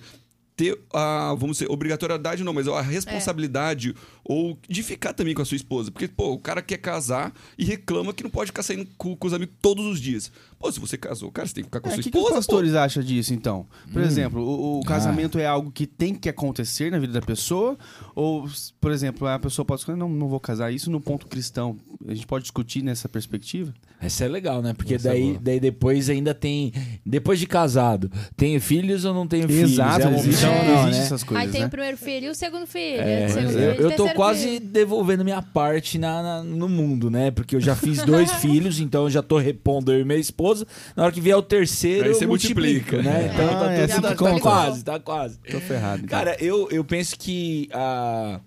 ter 0.57 0.77
a, 0.91 1.35
vamos 1.38 1.57
dizer, 1.57 1.71
obrigatoriedade 1.71 2.44
não, 2.44 2.51
mas 2.51 2.68
a 2.68 2.81
responsabilidade 2.81 3.95
ou 4.25 4.57
de 4.68 4.81
ficar 4.81 5.13
também 5.13 5.35
com 5.35 5.41
a 5.44 5.45
sua 5.45 5.56
esposa. 5.56 5.91
Porque, 5.91 6.07
pô, 6.07 6.33
o 6.33 6.39
cara 6.39 6.63
quer 6.63 6.80
casar 6.80 7.31
e 7.57 7.63
reclama 7.63 8.12
que 8.12 8.23
não 8.23 8.30
pode 8.30 8.47
ficar 8.47 8.63
saindo 8.63 8.88
com, 8.97 9.15
com 9.15 9.27
os 9.27 9.33
amigos 9.33 9.56
todos 9.62 9.85
os 9.85 10.01
dias. 10.01 10.31
Pô, 10.59 10.71
se 10.71 10.80
você 10.80 10.98
casou, 10.98 11.31
cara, 11.31 11.48
você 11.48 11.54
tem 11.54 11.63
que 11.63 11.68
ficar 11.68 11.80
com 11.80 11.88
a 11.88 11.92
O 11.92 11.94
sua 11.94 12.04
que, 12.04 12.09
que 12.09 12.18
os 12.18 12.24
esposa, 12.24 12.33
pô. 12.36 12.39
pastores 12.39 12.74
acham 12.74 13.04
disso, 13.04 13.31
então? 13.33 13.65
Por 13.94 14.01
exemplo, 14.01 14.42
o, 14.42 14.80
o 14.80 14.81
Ah. 14.83 14.88
casamento 14.88 15.38
é 15.38 15.45
algo 15.45 15.71
que 15.71 15.86
tem 15.86 16.15
que 16.15 16.27
acontecer 16.27 16.92
na 16.92 16.98
vida 16.98 17.13
da 17.13 17.21
pessoa? 17.21 17.77
Ou, 18.15 18.48
por 18.81 18.92
exemplo, 18.92 19.27
a 19.27 19.38
pessoa 19.38 19.63
pode 19.63 19.81
escolher, 19.81 19.98
não, 19.98 20.09
não 20.09 20.27
vou 20.27 20.39
casar 20.39 20.71
isso 20.74 20.89
no 20.89 21.00
ponto 21.00 21.28
cristão. 21.28 21.78
A 22.07 22.14
gente 22.14 22.26
pode 22.26 22.44
discutir 22.44 22.81
nessa 22.83 23.07
perspectiva? 23.07 23.71
Essa 24.02 24.26
é 24.26 24.28
legal, 24.28 24.61
né? 24.64 24.73
Porque 24.73 24.95
Essa 24.95 25.09
é 25.09 25.11
daí, 25.11 25.23
boa. 25.30 25.40
daí 25.44 25.59
depois 25.59 26.09
ainda 26.09 26.33
tem. 26.33 26.71
Depois 27.06 27.40
de 27.40 27.45
casado, 27.45 28.11
tenho 28.35 28.59
filhos 28.59 29.06
ou 29.06 29.14
não 29.14 29.28
tenho 29.28 29.47
filhos? 29.47 29.73
Exato, 29.73 30.07
é 30.07 30.14
existe, 30.16 30.44
não, 30.45 30.54
existe 30.54 30.92
né? 30.99 31.06
essas 31.06 31.23
coisas, 31.23 31.45
Aí 31.45 31.52
tem 31.52 31.61
né? 31.61 31.68
o 31.68 31.69
primeiro 31.69 31.97
filho 31.97 32.26
e 32.26 32.30
o 32.30 32.35
segundo 32.35 32.66
filho. 32.66 33.02
É, 33.02 33.26
o 33.26 33.30
segundo 33.30 33.52
eu- 33.59 33.76
filho, 33.76 33.87
o 33.87 33.92
eu 33.92 33.95
tô 33.97 34.09
quase 34.14 34.44
filho. 34.44 34.66
devolvendo 34.66 35.23
minha 35.23 35.42
parte 35.42 35.97
na, 35.99 36.21
na- 36.23 36.44
no 36.44 36.68
mundo, 36.68 37.09
né? 37.11 37.30
Porque 37.31 37.56
eu 37.56 37.61
já 37.61 37.76
fiz 37.76 38.04
dois 38.04 38.31
filhos, 38.42 38.80
então 38.80 39.04
eu 39.04 39.09
já 39.09 39.21
tô 39.21 39.37
repondo 39.37 39.92
eu 39.94 39.99
e 40.02 40.04
minha 40.04 40.18
esposa. 40.18 40.46
Na 40.95 41.04
hora 41.04 41.11
que 41.11 41.21
vier 41.21 41.35
o 41.37 41.42
terceiro, 41.42 42.06
Aí 42.06 42.09
eu 42.11 42.16
você 42.16 42.25
multiplico, 42.27 42.95
multiplica. 42.95 43.01
né? 43.01 43.31
Então 43.33 43.49
Ah, 43.49 43.59
tá, 43.59 43.71
é 43.73 43.87
tudo, 43.87 44.01
tá, 44.01 44.16
tá 44.16 44.39
quase, 44.39 44.83
tá 44.83 44.99
quase. 44.99 45.39
Tô 45.39 45.59
ferrado. 45.59 46.04
então. 46.06 46.09
Cara, 46.18 46.35
eu, 46.44 46.68
eu 46.71 46.83
penso 46.83 47.18
que 47.18 47.69
a, 47.73 48.39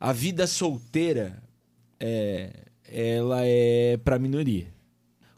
a 0.00 0.12
vida 0.12 0.46
solteira 0.46 1.42
é, 2.00 2.50
ela 2.90 3.40
é 3.42 3.98
pra 4.04 4.18
minoria. 4.18 4.66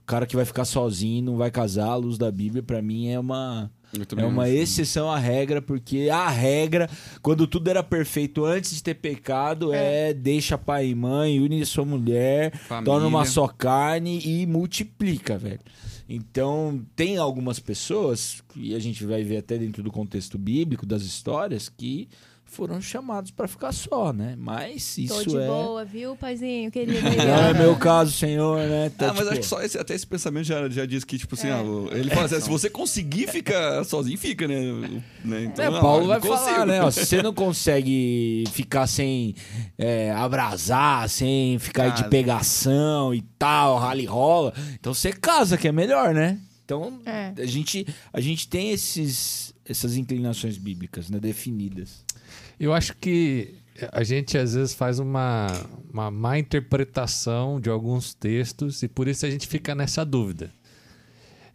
O 0.02 0.06
cara 0.06 0.24
que 0.26 0.36
vai 0.36 0.44
ficar 0.44 0.64
sozinho, 0.64 1.24
não 1.24 1.36
vai 1.36 1.50
casar, 1.50 1.86
à 1.88 1.96
luz 1.96 2.16
da 2.16 2.30
Bíblia, 2.30 2.62
pra 2.62 2.80
mim 2.80 3.08
é 3.08 3.18
uma 3.18 3.70
é 4.16 4.24
uma 4.24 4.42
acho. 4.44 4.52
exceção 4.52 5.10
à 5.10 5.18
regra, 5.18 5.62
porque 5.62 6.08
a 6.12 6.28
regra, 6.28 6.88
quando 7.22 7.46
tudo 7.46 7.68
era 7.70 7.82
perfeito 7.82 8.44
antes 8.44 8.74
de 8.74 8.82
ter 8.82 8.94
pecado, 8.94 9.72
é, 9.72 10.12
deixa 10.12 10.58
pai 10.58 10.88
e 10.88 10.94
mãe, 10.94 11.40
une 11.40 11.64
sua 11.64 11.84
mulher, 11.84 12.54
Família. 12.56 12.84
torna 12.84 13.06
uma 13.06 13.24
só 13.24 13.48
carne 13.48 14.20
e 14.24 14.46
multiplica, 14.46 15.38
velho. 15.38 15.60
Então, 16.08 16.84
tem 16.94 17.16
algumas 17.16 17.58
pessoas, 17.58 18.42
e 18.54 18.74
a 18.74 18.78
gente 18.78 19.04
vai 19.04 19.24
ver 19.24 19.38
até 19.38 19.58
dentro 19.58 19.82
do 19.82 19.90
contexto 19.90 20.38
bíblico 20.38 20.86
das 20.86 21.02
histórias, 21.02 21.68
que 21.68 22.08
foram 22.48 22.80
chamados 22.80 23.30
pra 23.30 23.46
ficar 23.46 23.70
só, 23.72 24.12
né? 24.12 24.34
Mas 24.38 24.94
Tô 24.94 25.02
isso 25.02 25.28
de 25.30 25.36
é. 25.36 25.46
boa, 25.46 25.84
viu, 25.84 26.16
paizinho, 26.16 26.70
querido? 26.70 27.02
Não 27.02 27.44
é 27.48 27.52
meu 27.52 27.76
caso, 27.76 28.12
senhor, 28.12 28.58
né? 28.66 28.86
Então, 28.86 29.10
Ah, 29.10 29.12
mas 29.12 29.18
tipo, 29.24 29.30
acho 29.32 29.40
que 29.40 29.46
só 29.46 29.60
esse, 29.62 29.76
até 29.78 29.94
esse 29.94 30.06
pensamento 30.06 30.44
já, 30.46 30.66
já 30.70 30.86
diz 30.86 31.04
que, 31.04 31.18
tipo 31.18 31.34
assim, 31.34 31.48
É. 31.48 31.52
ah, 31.52 31.62
ele 31.96 32.08
fala 32.10 32.24
assim, 32.26 32.36
ah, 32.36 32.40
se 32.40 32.48
você 32.48 32.70
conseguir 32.70 33.28
ficar 33.28 33.84
sozinho, 33.84 34.16
fica, 34.16 34.48
né? 34.48 35.02
né? 35.24 35.44
Então, 35.44 35.64
É, 35.64 35.70
não, 35.70 35.80
Paulo 35.80 36.06
vai 36.06 36.18
não 36.18 36.26
falar, 36.26 36.38
consigo. 36.48 36.64
né? 36.66 36.82
ó, 36.82 36.90
se 36.90 37.04
você 37.04 37.20
não 37.22 37.34
consegue 37.34 38.44
ficar 38.52 38.86
sem 38.86 39.34
é, 39.76 40.12
abrasar, 40.12 41.08
sem 41.10 41.58
ficar 41.58 41.88
de 41.90 42.08
pegação 42.08 43.14
e 43.14 43.20
tal, 43.38 43.76
rally 43.76 44.06
rola, 44.06 44.54
então 44.80 44.94
você 44.94 45.12
casa, 45.12 45.58
que 45.58 45.68
é 45.68 45.72
melhor, 45.72 46.14
né? 46.14 46.38
Então, 46.64 47.00
É. 47.04 47.32
a, 47.40 47.46
gente, 47.46 47.86
a 48.12 48.20
gente 48.20 48.48
tem 48.48 48.70
esses, 48.70 49.54
essas 49.68 49.96
inclinações 49.96 50.56
bíblicas, 50.58 51.10
né? 51.10 51.20
Definidas. 51.20 52.05
Eu 52.58 52.72
acho 52.72 52.96
que 52.96 53.54
a 53.92 54.02
gente 54.02 54.38
às 54.38 54.54
vezes 54.54 54.74
faz 54.74 54.98
uma, 54.98 55.46
uma 55.92 56.10
má 56.10 56.38
interpretação 56.38 57.60
de 57.60 57.68
alguns 57.68 58.14
textos 58.14 58.82
e 58.82 58.88
por 58.88 59.08
isso 59.08 59.26
a 59.26 59.30
gente 59.30 59.46
fica 59.46 59.74
nessa 59.74 60.04
dúvida. 60.04 60.50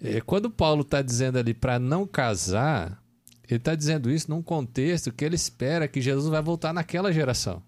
É, 0.02 0.22
Quando 0.22 0.50
Paulo 0.50 0.82
está 0.82 1.02
dizendo 1.02 1.38
ali 1.38 1.54
para 1.54 1.80
não 1.80 2.06
casar, 2.06 3.02
ele 3.48 3.58
está 3.58 3.76
dizendo 3.76 4.10
isso 4.10 4.30
num 4.30 4.42
contexto 4.42 5.12
que 5.12 5.26
ele 5.26 5.36
espera 5.36 5.88
que 5.88 6.02
Jesus 6.02 6.30
vai 6.30 6.42
voltar 6.42 6.74
naquela 6.74 7.12
geração. 7.12 7.62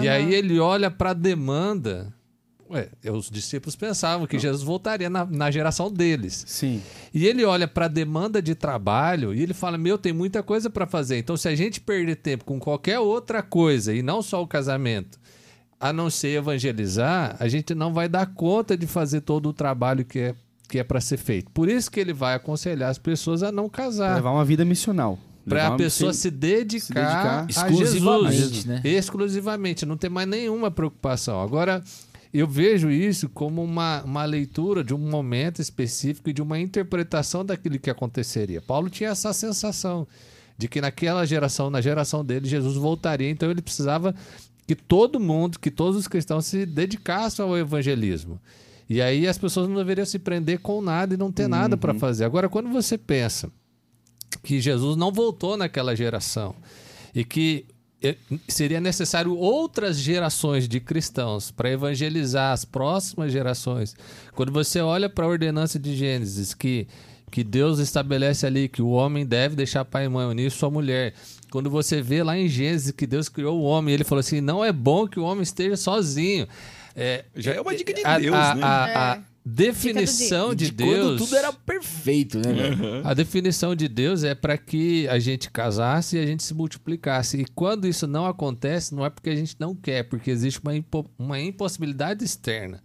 E 0.00 0.08
aí 0.08 0.34
ele 0.34 0.58
olha 0.58 0.90
para 0.90 1.10
a 1.10 1.14
demanda. 1.14 2.14
Ué, 2.70 2.88
os 3.10 3.28
discípulos 3.28 3.74
pensavam 3.74 4.26
que 4.28 4.38
Jesus 4.38 4.62
voltaria 4.62 5.10
na, 5.10 5.24
na 5.26 5.50
geração 5.50 5.90
deles. 5.90 6.44
Sim. 6.46 6.80
E 7.12 7.26
ele 7.26 7.44
olha 7.44 7.66
para 7.66 7.86
a 7.86 7.88
demanda 7.88 8.40
de 8.40 8.54
trabalho 8.54 9.34
e 9.34 9.42
ele 9.42 9.52
fala: 9.52 9.76
Meu, 9.76 9.98
tem 9.98 10.12
muita 10.12 10.40
coisa 10.42 10.70
para 10.70 10.86
fazer. 10.86 11.18
Então, 11.18 11.36
se 11.36 11.48
a 11.48 11.54
gente 11.56 11.80
perder 11.80 12.16
tempo 12.16 12.44
com 12.44 12.60
qualquer 12.60 13.00
outra 13.00 13.42
coisa, 13.42 13.92
e 13.92 14.02
não 14.02 14.22
só 14.22 14.40
o 14.40 14.46
casamento, 14.46 15.18
a 15.80 15.92
não 15.92 16.08
ser 16.08 16.28
evangelizar, 16.36 17.34
a 17.40 17.48
gente 17.48 17.74
não 17.74 17.92
vai 17.92 18.08
dar 18.08 18.26
conta 18.26 18.76
de 18.76 18.86
fazer 18.86 19.22
todo 19.22 19.48
o 19.48 19.52
trabalho 19.52 20.04
que 20.04 20.18
é, 20.20 20.34
que 20.68 20.78
é 20.78 20.84
para 20.84 21.00
ser 21.00 21.16
feito. 21.16 21.50
Por 21.50 21.68
isso 21.68 21.90
que 21.90 21.98
ele 21.98 22.12
vai 22.12 22.34
aconselhar 22.34 22.88
as 22.90 22.98
pessoas 22.98 23.42
a 23.42 23.50
não 23.50 23.68
Pra 23.68 23.84
casar. 23.84 24.14
levar 24.14 24.30
uma 24.30 24.44
vida 24.44 24.64
missional. 24.64 25.18
Para 25.48 25.68
a 25.68 25.76
pessoa 25.76 26.12
se 26.12 26.30
dedicar, 26.30 26.84
se 26.86 26.92
dedicar 26.94 27.42
a 27.44 27.46
exclusivamente, 27.50 28.36
Jesus. 28.36 28.64
né? 28.66 28.80
Exclusivamente, 28.84 29.84
não 29.86 29.96
tem 29.96 30.08
mais 30.10 30.28
nenhuma 30.28 30.70
preocupação. 30.70 31.40
Agora, 31.40 31.82
eu 32.32 32.46
vejo 32.46 32.90
isso 32.90 33.28
como 33.28 33.62
uma, 33.62 34.02
uma 34.04 34.24
leitura 34.24 34.84
de 34.84 34.94
um 34.94 34.98
momento 34.98 35.60
específico 35.60 36.30
e 36.30 36.32
de 36.32 36.40
uma 36.40 36.58
interpretação 36.58 37.44
daquilo 37.44 37.78
que 37.78 37.90
aconteceria. 37.90 38.60
Paulo 38.60 38.88
tinha 38.88 39.10
essa 39.10 39.32
sensação 39.32 40.06
de 40.56 40.68
que 40.68 40.80
naquela 40.80 41.24
geração, 41.24 41.70
na 41.70 41.80
geração 41.80 42.24
dele, 42.24 42.48
Jesus 42.48 42.76
voltaria, 42.76 43.28
então 43.28 43.50
ele 43.50 43.62
precisava 43.62 44.14
que 44.66 44.76
todo 44.76 45.18
mundo, 45.18 45.58
que 45.58 45.70
todos 45.70 45.96
os 45.96 46.06
cristãos 46.06 46.46
se 46.46 46.64
dedicassem 46.64 47.44
ao 47.44 47.58
evangelismo. 47.58 48.40
E 48.88 49.00
aí 49.00 49.26
as 49.26 49.38
pessoas 49.38 49.68
não 49.68 49.76
deveriam 49.76 50.04
se 50.04 50.18
prender 50.18 50.60
com 50.60 50.80
nada 50.80 51.14
e 51.14 51.16
não 51.16 51.32
ter 51.32 51.48
nada 51.48 51.76
para 51.76 51.94
fazer. 51.94 52.24
Agora, 52.24 52.48
quando 52.48 52.68
você 52.70 52.98
pensa 52.98 53.50
que 54.42 54.60
Jesus 54.60 54.96
não 54.96 55.10
voltou 55.12 55.56
naquela 55.56 55.96
geração 55.96 56.54
e 57.14 57.24
que 57.24 57.66
seria 58.48 58.80
necessário 58.80 59.36
outras 59.36 59.98
gerações 59.98 60.66
de 60.68 60.80
cristãos 60.80 61.50
para 61.50 61.70
evangelizar 61.70 62.52
as 62.52 62.64
próximas 62.64 63.30
gerações. 63.32 63.94
Quando 64.34 64.50
você 64.52 64.80
olha 64.80 65.08
para 65.08 65.24
a 65.24 65.28
ordenança 65.28 65.78
de 65.78 65.94
Gênesis, 65.94 66.54
que, 66.54 66.88
que 67.30 67.44
Deus 67.44 67.78
estabelece 67.78 68.46
ali 68.46 68.68
que 68.68 68.80
o 68.80 68.88
homem 68.90 69.26
deve 69.26 69.54
deixar 69.56 69.84
pai 69.84 70.06
e 70.06 70.08
mãe 70.08 70.26
unir 70.26 70.50
sua 70.50 70.70
mulher. 70.70 71.12
Quando 71.50 71.68
você 71.68 72.00
vê 72.00 72.22
lá 72.22 72.38
em 72.38 72.48
Gênesis 72.48 72.90
que 72.92 73.06
Deus 73.06 73.28
criou 73.28 73.58
o 73.60 73.64
homem, 73.64 73.92
ele 73.94 74.04
falou 74.04 74.20
assim: 74.20 74.40
não 74.40 74.64
é 74.64 74.72
bom 74.72 75.06
que 75.06 75.18
o 75.20 75.24
homem 75.24 75.42
esteja 75.42 75.76
sozinho. 75.76 76.46
É, 76.96 77.24
Já 77.36 77.52
é 77.54 77.60
uma 77.60 77.74
dica 77.76 77.92
de 77.92 78.04
a, 78.04 78.18
Deus, 78.18 78.34
a- 78.34 78.54
né? 78.54 78.62
a- 78.64 79.12
a 79.12 79.16
É. 79.16 79.22
definição 79.50 80.54
de, 80.54 80.66
de 80.66 80.72
Deus. 80.72 80.90
quando 81.06 81.18
tudo 81.18 81.36
era 81.36 81.52
perfeito, 81.52 82.38
né? 82.38 82.52
velho? 82.52 83.06
A 83.06 83.14
definição 83.14 83.74
de 83.74 83.88
Deus 83.88 84.24
é 84.24 84.34
para 84.34 84.56
que 84.56 85.06
a 85.08 85.18
gente 85.18 85.50
casasse 85.50 86.16
e 86.16 86.20
a 86.20 86.26
gente 86.26 86.42
se 86.42 86.54
multiplicasse. 86.54 87.38
E 87.40 87.44
quando 87.54 87.86
isso 87.86 88.06
não 88.06 88.26
acontece, 88.26 88.94
não 88.94 89.04
é 89.04 89.10
porque 89.10 89.30
a 89.30 89.36
gente 89.36 89.56
não 89.58 89.74
quer, 89.74 90.04
porque 90.04 90.30
existe 90.30 90.60
uma, 90.62 90.74
impo- 90.74 91.08
uma 91.18 91.40
impossibilidade 91.40 92.24
externa. 92.24 92.82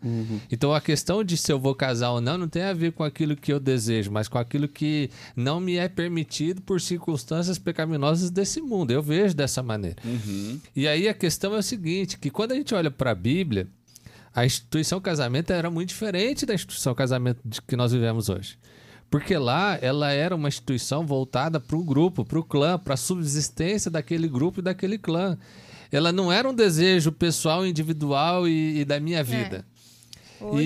Então 0.51 0.73
a 0.73 0.81
questão 0.81 1.23
de 1.23 1.37
se 1.37 1.51
eu 1.51 1.59
vou 1.59 1.75
casar 1.75 2.11
ou 2.11 2.21
não 2.21 2.37
não 2.37 2.47
tem 2.47 2.63
a 2.63 2.73
ver 2.73 2.91
com 2.91 3.03
aquilo 3.03 3.35
que 3.35 3.51
eu 3.53 3.59
desejo, 3.59 4.11
mas 4.11 4.27
com 4.27 4.37
aquilo 4.37 4.67
que 4.67 5.09
não 5.35 5.59
me 5.59 5.77
é 5.77 5.87
permitido 5.87 6.61
por 6.61 6.81
circunstâncias 6.81 7.57
pecaminosas 7.57 8.29
desse 8.29 8.61
mundo. 8.61 8.91
Eu 8.91 9.01
vejo 9.01 9.33
dessa 9.35 9.61
maneira. 9.63 9.97
E 10.75 10.87
aí 10.87 11.07
a 11.07 11.13
questão 11.13 11.53
é 11.55 11.59
o 11.59 11.63
seguinte, 11.63 12.17
que 12.17 12.29
quando 12.29 12.51
a 12.51 12.55
gente 12.55 12.73
olha 12.73 12.89
para 12.91 13.11
a 13.11 13.15
Bíblia, 13.15 13.67
a 14.35 14.45
instituição 14.45 14.99
casamento 14.99 15.51
era 15.53 15.69
muito 15.71 15.89
diferente 15.89 16.45
da 16.45 16.53
instituição 16.53 16.93
casamento 16.93 17.39
de- 17.45 17.61
que 17.61 17.75
nós 17.75 17.91
vivemos 17.91 18.27
hoje. 18.29 18.57
Porque 19.09 19.37
lá 19.37 19.77
ela 19.81 20.11
era 20.11 20.35
uma 20.35 20.49
instituição 20.49 21.05
voltada 21.05 21.59
para 21.59 21.77
o 21.77 21.83
grupo, 21.83 22.25
para 22.25 22.39
o 22.39 22.43
clã, 22.43 22.77
para 22.77 22.95
a 22.95 22.97
subsistência 22.97 23.89
daquele 23.89 24.27
grupo 24.27 24.59
e 24.59 24.63
daquele 24.63 24.97
clã. 24.97 25.37
Ela 25.91 26.11
não 26.11 26.31
era 26.31 26.49
um 26.49 26.53
desejo 26.53 27.11
pessoal, 27.11 27.65
individual 27.65 28.47
e, 28.47 28.79
e 28.81 28.85
da 28.85 28.99
minha 28.99 29.23
vida. 29.23 29.65
Hoje, 30.41 30.65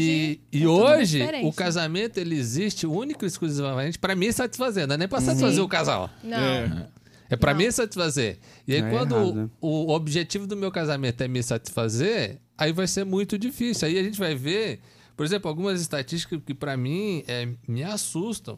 e 0.52 0.58
é 0.58 0.58
e 0.62 0.68
hoje 0.68 1.20
diferente. 1.20 1.46
o 1.46 1.54
casamento 1.54 2.18
ele 2.18 2.36
existe 2.36 2.88
único 2.88 3.24
e 3.24 3.28
exclusivamente 3.28 4.00
para 4.00 4.16
me 4.16 4.34
satisfazer, 4.34 4.88
não 4.88 4.96
é 4.96 4.98
nem 4.98 5.08
para 5.08 5.22
satisfazer 5.22 5.64
o 5.64 5.68
casal. 5.68 6.10
Não. 6.24 6.38
É. 6.38 6.88
É 7.30 7.36
Não. 7.36 7.60
me 7.60 7.72
satisfazer. 7.72 8.40
E 8.68 8.74
aí, 8.74 8.82
É 8.82 8.90
quando 8.90 9.16
errado, 9.16 9.34
né? 9.36 9.50
o, 9.62 9.92
objetivo 9.92 10.48
do 10.48 10.58
meu 10.58 10.72
casamento 10.72 11.22
é 11.22 11.28
me 11.28 11.42
satisfazer, 11.44 12.40
aí 12.58 12.74
vai 12.74 12.88
ser 12.88 13.06
muito 13.06 13.38
difícil. 13.38 13.88
Aí 13.88 14.00
a 14.00 14.04
gente 14.04 14.18
vai 14.18 14.34
ver, 14.34 14.80
por 15.16 15.26
exemplo, 15.26 15.48
algumas 15.48 15.80
estatísticas 15.80 16.42
que 16.46 16.54
pra 16.54 16.76
mim 16.76 17.24
é, 17.28 17.48
me 17.68 17.84
assustam. 17.84 18.58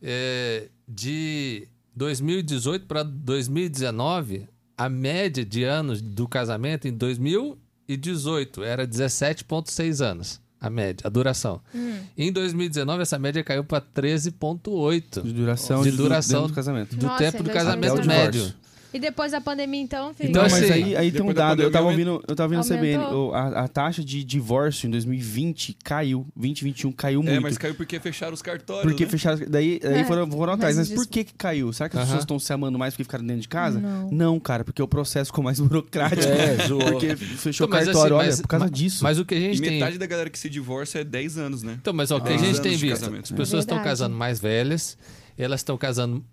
É, 0.00 0.68
de 0.86 1.66
2018 1.96 2.86
para 2.86 3.02
2019, 3.02 4.46
a 4.76 4.88
média 4.88 5.44
de 5.44 5.64
anos 5.64 6.00
do 6.00 6.28
casamento 6.28 6.86
em 6.86 6.92
2018 6.92 8.62
era 8.62 8.86
17,6 8.86 10.04
anos. 10.04 10.40
A 10.60 10.68
média, 10.68 11.06
a 11.06 11.08
duração. 11.08 11.60
Hum. 11.74 11.98
Em 12.16 12.32
2019, 12.32 13.02
essa 13.02 13.18
média 13.18 13.44
caiu 13.44 13.62
para 13.62 13.80
13,8 13.80 15.22
De 15.22 15.32
duração, 15.32 15.82
De 15.82 15.90
de 15.90 15.96
duração 15.96 16.40
dentro 16.40 16.52
do 16.52 16.54
casamento. 16.56 16.96
do 16.96 17.06
Nossa, 17.06 17.18
tempo 17.18 17.42
do 17.42 17.50
casamento 17.50 17.94
2019. 17.94 18.38
médio. 18.38 18.54
E 18.92 18.98
depois 18.98 19.32
da 19.32 19.40
pandemia, 19.40 19.82
então, 19.82 20.14
filho? 20.14 20.30
Então, 20.30 20.42
não, 20.44 20.50
mas 20.50 20.62
assim, 20.62 20.72
aí, 20.72 20.96
aí 20.96 21.12
tem 21.12 21.20
um 21.22 21.32
dado. 21.32 21.60
Eu 21.62 21.70
tava 21.70 21.88
ouvindo, 21.88 22.22
eu 22.26 22.34
tava 22.34 22.54
ouvindo 22.54 22.60
a 22.72 22.76
CBN. 22.76 22.94
Aumentou. 22.96 23.30
o- 23.30 23.34
A, 23.34 23.64
a 23.64 23.68
taxa 23.68 24.02
de 24.02 24.24
divórcio 24.24 24.86
em 24.86 24.90
2020 24.90 25.76
caiu. 25.84 26.26
2021 26.34 26.90
caiu 26.92 27.20
É, 27.20 27.24
muito. 27.24 27.42
mas 27.42 27.58
caiu 27.58 27.74
porque 27.74 28.00
fecharam 28.00 28.32
os 28.32 28.40
cartórios, 28.40 28.84
Porque 28.90 29.04
né? 29.04 29.10
fecharam. 29.10 29.38
Daí, 29.46 29.78
daí 29.78 30.00
É, 30.00 30.04
foram, 30.04 30.30
foram 30.30 30.54
atrás. 30.54 30.76
mas 30.76 30.88
Mas 30.88 30.98
por 30.98 31.06
que 31.06 31.22
que 31.24 31.34
caiu? 31.34 31.70
Será 31.72 31.88
que 31.88 31.96
as 31.96 32.00
Aham. 32.00 32.06
pessoas 32.06 32.22
estão 32.22 32.38
se 32.38 32.50
amando 32.52 32.78
mais 32.78 32.94
porque 32.94 33.04
ficaram 33.04 33.26
dentro 33.26 33.42
de 33.42 33.48
casa? 33.48 33.78
Não. 34.10 34.40
cara, 34.40 34.64
porque 34.64 34.80
o 34.82 34.88
processo 34.88 35.28
ficou 35.28 35.44
mais 35.44 35.60
burocrático. 35.60 36.22
É, 36.24 36.56
zoou. 36.66 36.80
porque 36.92 37.14
fechou 37.14 37.66
o 37.66 37.68
Então, 37.68 37.78
mas 37.78 37.84
cartório, 37.86 38.16
assim, 38.16 38.24
olha, 38.24 38.26
mas- 38.30 38.40
por 38.40 38.48
causa 38.48 38.64
mas- 38.64 38.72
disso. 38.78 39.04
Mas 39.04 39.18
o 39.18 39.24
que 39.26 39.34
a 39.34 39.38
E 39.38 39.40
gente 39.40 39.60
tem. 39.60 39.72
metade 39.72 39.98
da 39.98 40.06
galera 40.06 40.30
que 40.30 40.38
se 40.38 40.48
divorcia 40.48 41.02
é 41.02 41.04
10 41.04 41.36
anos, 41.36 41.62
né? 41.62 41.76
Então, 41.80 41.92
mas 41.92 42.10
ó, 42.10 42.16
o 42.16 42.20
que 42.22 42.32
a 42.32 42.36
gente 42.38 42.60
tem 42.62 42.74
visto, 42.76 43.04
as 43.04 43.30
pessoas 43.30 43.64
estão 43.64 43.76
Verdade. 43.76 43.84
casando 43.84 44.16
mais 44.16 44.40
velhas, 44.40 44.96
elas 45.36 45.60
estão 45.60 45.76
casando 45.76 46.24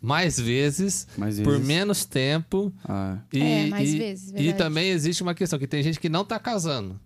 mais 0.00 0.38
vezes, 0.38 1.06
Mais 1.16 1.38
por 1.40 1.52
vezes. 1.52 1.66
menos 1.66 2.04
tempo. 2.04 2.72
Ah, 2.84 3.18
E, 3.32 3.40
É, 3.40 3.66
mais 3.68 3.92
e- 3.94 3.98
vezes, 3.98 4.30
e 4.30 4.32
verdade. 4.34 4.54
também 4.58 4.90
existe 4.90 5.22
uma 5.22 5.34
questão 5.34 5.58
que 5.58 5.66
tem 5.66 5.82
gente 5.82 5.98
que 6.00 6.08
não 6.08 6.22
está 6.22 6.38
casando. 6.38 6.98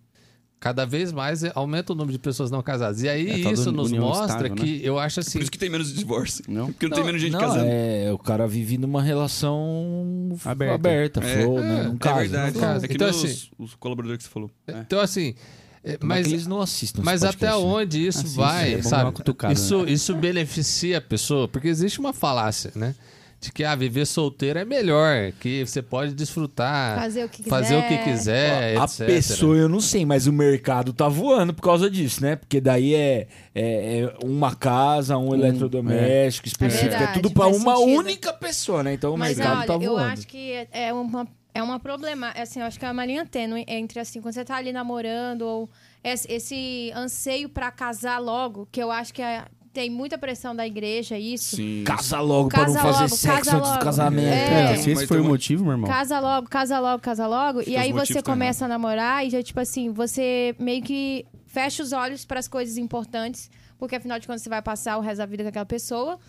Cada 0.61 0.87
vez 0.87 1.13
mais 1.13 1.45
é- 1.45 1.53
aumenta 1.55 1.93
o 1.93 1.97
número 1.97 2.13
de 2.13 2.19
pessoas 2.19 2.51
não 2.51 2.63
casadas. 2.63 3.03
E 3.03 3.09
aí 3.09 3.29
É, 3.45 3.53
isso 3.53 3.71
nos 3.71 3.93
mostra 3.93 4.27
estável, 4.49 4.49
né? 4.55 4.63
que 4.63 4.81
eu 4.83 4.99
acho 4.99 5.17
Por 5.17 5.21
assim. 5.21 5.39
isso 5.41 5.51
que 5.51 5.59
tem 5.59 5.69
menos 5.69 5.93
divórcio. 5.93 6.43
Não? 6.49 6.69
Porque 6.73 6.89
não, 6.89 6.95
tem 6.97 7.05
menos 7.05 7.21
gente 7.21 7.33
não, 7.33 7.41
casando. 7.41 7.67
É, 7.69 8.11
o 8.11 8.17
cara 8.19 8.47
vive 8.47 8.79
numa 8.79 9.03
relação 9.03 10.35
Aberta. 10.45 10.75
aberta, 10.75 11.21
É. 11.23 11.43
flow, 11.43 11.61
né? 11.61 11.83
Não 11.85 11.95
É 11.95 11.99
casa, 11.99 12.21
verdade. 12.21 12.55
não 12.55 12.61
casa. 12.63 12.85
É 12.85 12.89
que 12.89 12.95
Então, 12.95 13.09
nem 13.11 13.17
os, 13.19 13.25
assim- 13.25 13.49
os 13.59 13.75
colaboradores 13.75 14.19
que 14.19 14.25
você 14.25 14.33
falou. 14.33 14.51
Então, 14.67 15.01
assim. 15.01 15.35
É, 15.85 15.99
Mas 16.01 16.27
eles 16.29 16.47
não 16.47 16.61
assistem 16.61 17.05
mas 17.05 17.23
até 17.23 17.47
podcast, 17.49 17.63
né? 17.67 17.73
onde 17.75 18.07
isso 18.07 18.19
Assiste, 18.21 18.37
vai, 18.37 18.75
é 18.75 18.83
sabe? 18.83 19.13
cutucada, 19.13 19.53
isso, 19.53 19.85
isso 19.87 20.15
beneficia 20.15 20.99
a 20.99 21.01
pessoa, 21.01 21.47
porque 21.47 21.69
existe 21.69 22.01
uma 22.01 22.13
falácia, 22.13 22.73
né? 22.75 22.95
De 23.41 23.53
que 23.53 23.63
ah, 23.63 23.75
viver 23.77 24.07
solteiro 24.07 24.59
é 24.59 24.65
melhor, 24.65 25.31
que 25.39 25.67
você 25.67 25.83
pode 25.83 26.15
desfrutar, 26.15 26.99
Fazer 26.99 27.25
o 27.25 27.29
que 27.29 27.43
quiser. 27.43 27.51
fazer 27.51 27.77
o 27.77 27.83
que 27.87 27.99
quiser, 27.99 28.79
A 28.79 28.85
etc. 28.85 29.07
pessoa, 29.07 29.55
eu 29.55 29.69
não 29.69 29.83
sei, 29.83 30.07
mas 30.07 30.27
o 30.27 30.33
mercado 30.33 30.95
tá 30.95 31.07
voando 31.11 31.53
por 31.53 31.61
causa 31.61 31.91
disso, 31.91 32.23
né? 32.23 32.37
Porque 32.37 32.59
daí 32.59 32.95
é, 32.95 33.29
é- 33.55 34.01
é 34.01 34.15
uma 34.25 34.55
casa, 34.55 35.19
um 35.19 35.35
eletrodoméstico 35.35 36.49
específico, 36.49 36.87
é, 36.95 36.99
verdade, 36.99 37.21
tudo 37.21 37.31
pra 37.35 37.45
faz 37.45 37.57
uma 37.59 37.77
sentido. 37.77 37.99
única 37.99 38.33
pessoa, 38.33 38.83
né? 38.83 38.95
Então 38.95 39.13
o 39.13 39.19
Mas 39.19 39.37
mercado 39.37 39.59
olha, 39.59 39.67
tá 39.67 39.75
eu 39.75 39.81
voando. 39.93 40.13
acho 40.13 40.27
que 40.27 40.67
é 40.73 40.93
uma, 40.95 41.27
é 41.55 41.63
uma 41.63 41.79
problema. 41.79 42.33
Assim, 42.37 42.61
eu 42.61 42.67
acho 42.67 42.79
que 42.79 42.85
é 42.85 42.91
uma 42.91 43.07
linha 43.07 43.25
tênue 43.25 43.65
entre, 43.69 44.01
assim, 44.01 44.21
quando 44.21 44.35
você 44.35 44.45
tá 44.45 44.57
ali 44.57 44.73
namorando 44.73 45.43
ou 45.43 45.71
esse, 46.03 46.31
esse 46.31 46.93
anseio 46.95 47.49
pra 47.49 47.71
casar 47.71 48.19
logo, 48.19 48.69
que 48.71 48.83
eu 48.83 48.91
acho 48.91 49.15
que 49.15 49.23
é- 49.23 49.45
tem 49.73 49.91
muita 49.91 50.17
pressão 50.17 50.55
da 50.55 50.65
igreja, 50.67 51.19
isso. 51.19 51.57
Sim. 51.57 51.83
Casa 51.85 52.21
logo 52.21 52.49
pra 52.49 52.61
Casa 52.61 52.75
não 52.75 52.83
fazer 52.83 53.03
logo, 53.05 53.09
sexo 53.17 53.45
casa 53.51 53.57
antes 53.57 53.73
do 53.73 53.79
casamento. 53.81 54.29
É. 54.33 54.73
É, 54.73 54.77
se 54.77 54.91
esse 54.91 55.07
foi 55.07 55.21
o 55.21 55.25
motivo, 55.25 55.65
meu 55.65 55.73
irmão. 55.73 55.89
Casa 55.91 56.21
logo, 56.21 56.49
casa 56.49 56.79
logo, 56.79 57.03
casa 57.03 57.27
logo. 57.27 57.59
Acho 57.61 57.71
e 57.71 57.77
aí 57.77 57.93
você 57.93 58.23
começa 58.23 58.67
a 58.67 58.69
namorar 58.69 59.27
e 59.27 59.31
já, 59.31 59.43
tipo 59.43 59.59
assim, 59.59 59.91
você 59.91 60.55
meio 60.61 60.81
que 60.83 61.27
fecha 61.47 61.83
os 61.83 61.93
olhos 61.93 62.25
para 62.25 62.39
as 62.39 62.47
coisas 62.47 62.77
importantes, 62.79 63.51
porque 63.79 63.97
afinal 63.97 64.19
de 64.21 64.27
contas 64.29 64.43
você 64.43 64.49
vai 64.49 64.63
passar 64.63 64.97
o 64.97 65.01
resto 65.01 65.19
da 65.19 65.27
vida 65.27 65.43
com 65.43 65.49
aquela 65.49 65.67
pessoa. 65.67 66.21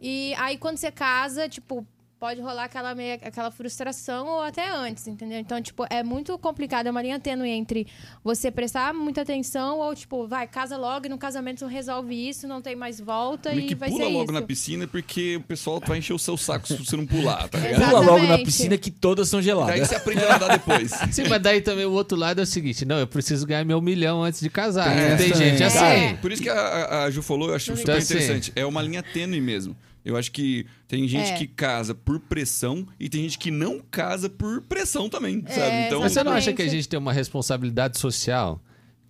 E 0.00 0.32
aí 0.38 0.56
quando 0.56 0.78
você 0.78 0.90
casa, 0.90 1.46
tipo, 1.46 1.86
pode 2.24 2.40
rolar 2.40 2.64
aquela, 2.64 2.94
meia, 2.94 3.16
aquela 3.22 3.50
frustração 3.50 4.26
ou 4.26 4.40
até 4.40 4.70
antes, 4.70 5.06
entendeu? 5.06 5.38
Então, 5.38 5.60
tipo, 5.60 5.84
é 5.90 6.02
muito 6.02 6.38
complicado, 6.38 6.86
é 6.86 6.90
uma 6.90 7.02
linha 7.02 7.20
tênue 7.20 7.50
entre 7.50 7.86
você 8.24 8.50
prestar 8.50 8.94
muita 8.94 9.20
atenção 9.20 9.78
ou, 9.78 9.94
tipo, 9.94 10.26
vai, 10.26 10.46
casa 10.46 10.78
logo 10.78 11.04
e 11.04 11.08
no 11.10 11.18
casamento 11.18 11.66
resolve 11.66 12.14
isso, 12.14 12.48
não 12.48 12.62
tem 12.62 12.74
mais 12.74 12.98
volta 12.98 13.50
Meio 13.50 13.60
e 13.60 13.66
que 13.66 13.74
vai 13.74 13.90
pula 13.90 14.04
ser 14.06 14.10
logo 14.10 14.24
isso. 14.24 14.32
na 14.32 14.40
piscina 14.40 14.86
porque 14.86 15.36
o 15.36 15.42
pessoal 15.42 15.82
vai 15.86 15.98
encher 15.98 16.14
o 16.14 16.18
seu 16.18 16.38
saco 16.38 16.66
se 16.66 16.76
você 16.78 16.96
não 16.96 17.04
pular, 17.06 17.46
tá 17.46 17.58
ligado? 17.58 17.84
Pula 17.90 18.00
logo 18.00 18.26
na 18.26 18.38
piscina 18.38 18.78
que 18.78 18.90
todas 18.90 19.28
são 19.28 19.40
Daí 19.40 19.44
geladas. 19.44 19.86
você 19.88 19.94
aprende 19.96 20.24
a 20.24 20.28
nadar 20.30 20.48
depois. 20.58 20.92
Sim, 21.12 21.24
mas 21.28 21.42
daí 21.42 21.60
também 21.60 21.84
o 21.84 21.92
outro 21.92 22.16
lado 22.16 22.40
é 22.40 22.44
o 22.44 22.46
seguinte: 22.46 22.86
não, 22.86 22.98
eu 22.98 23.06
preciso 23.06 23.46
ganhar 23.46 23.66
meu 23.66 23.82
milhão 23.82 24.22
antes 24.22 24.40
de 24.40 24.48
casar. 24.48 24.88
É, 24.96 25.14
tem 25.16 25.34
gente 25.34 25.62
assim. 25.62 25.78
É. 25.84 26.14
Por 26.14 26.32
isso 26.32 26.42
que 26.42 26.48
a, 26.48 27.02
a- 27.04 27.10
Ju 27.10 27.20
falou, 27.22 27.50
eu 27.50 27.54
acho 27.54 27.66
super 27.66 27.82
Então, 27.82 27.96
assim- 27.96 28.14
interessante. 28.14 28.50
É 28.56 28.64
uma 28.64 28.80
linha 28.80 29.02
tênue 29.02 29.42
mesmo. 29.42 29.76
Eu 30.04 30.16
acho 30.16 30.30
que 30.30 30.66
tem 30.86 31.08
gente 31.08 31.30
É. 31.32 31.36
que 31.36 31.46
casa 31.46 31.94
por 31.94 32.20
pressão 32.20 32.86
e 33.00 33.08
tem 33.08 33.22
gente 33.22 33.38
que 33.38 33.50
não 33.50 33.80
casa 33.80 34.28
por 34.28 34.60
pressão 34.62 35.08
também, 35.08 35.42
É, 35.46 35.52
sabe? 35.54 35.76
Então, 35.86 36.00
Mas 36.00 36.12
você 36.12 36.22
não 36.22 36.32
acha 36.32 36.52
que 36.52 36.62
a 36.62 36.68
gente 36.68 36.88
tem 36.88 36.98
uma 36.98 37.12
responsabilidade 37.12 37.98
social? 37.98 38.60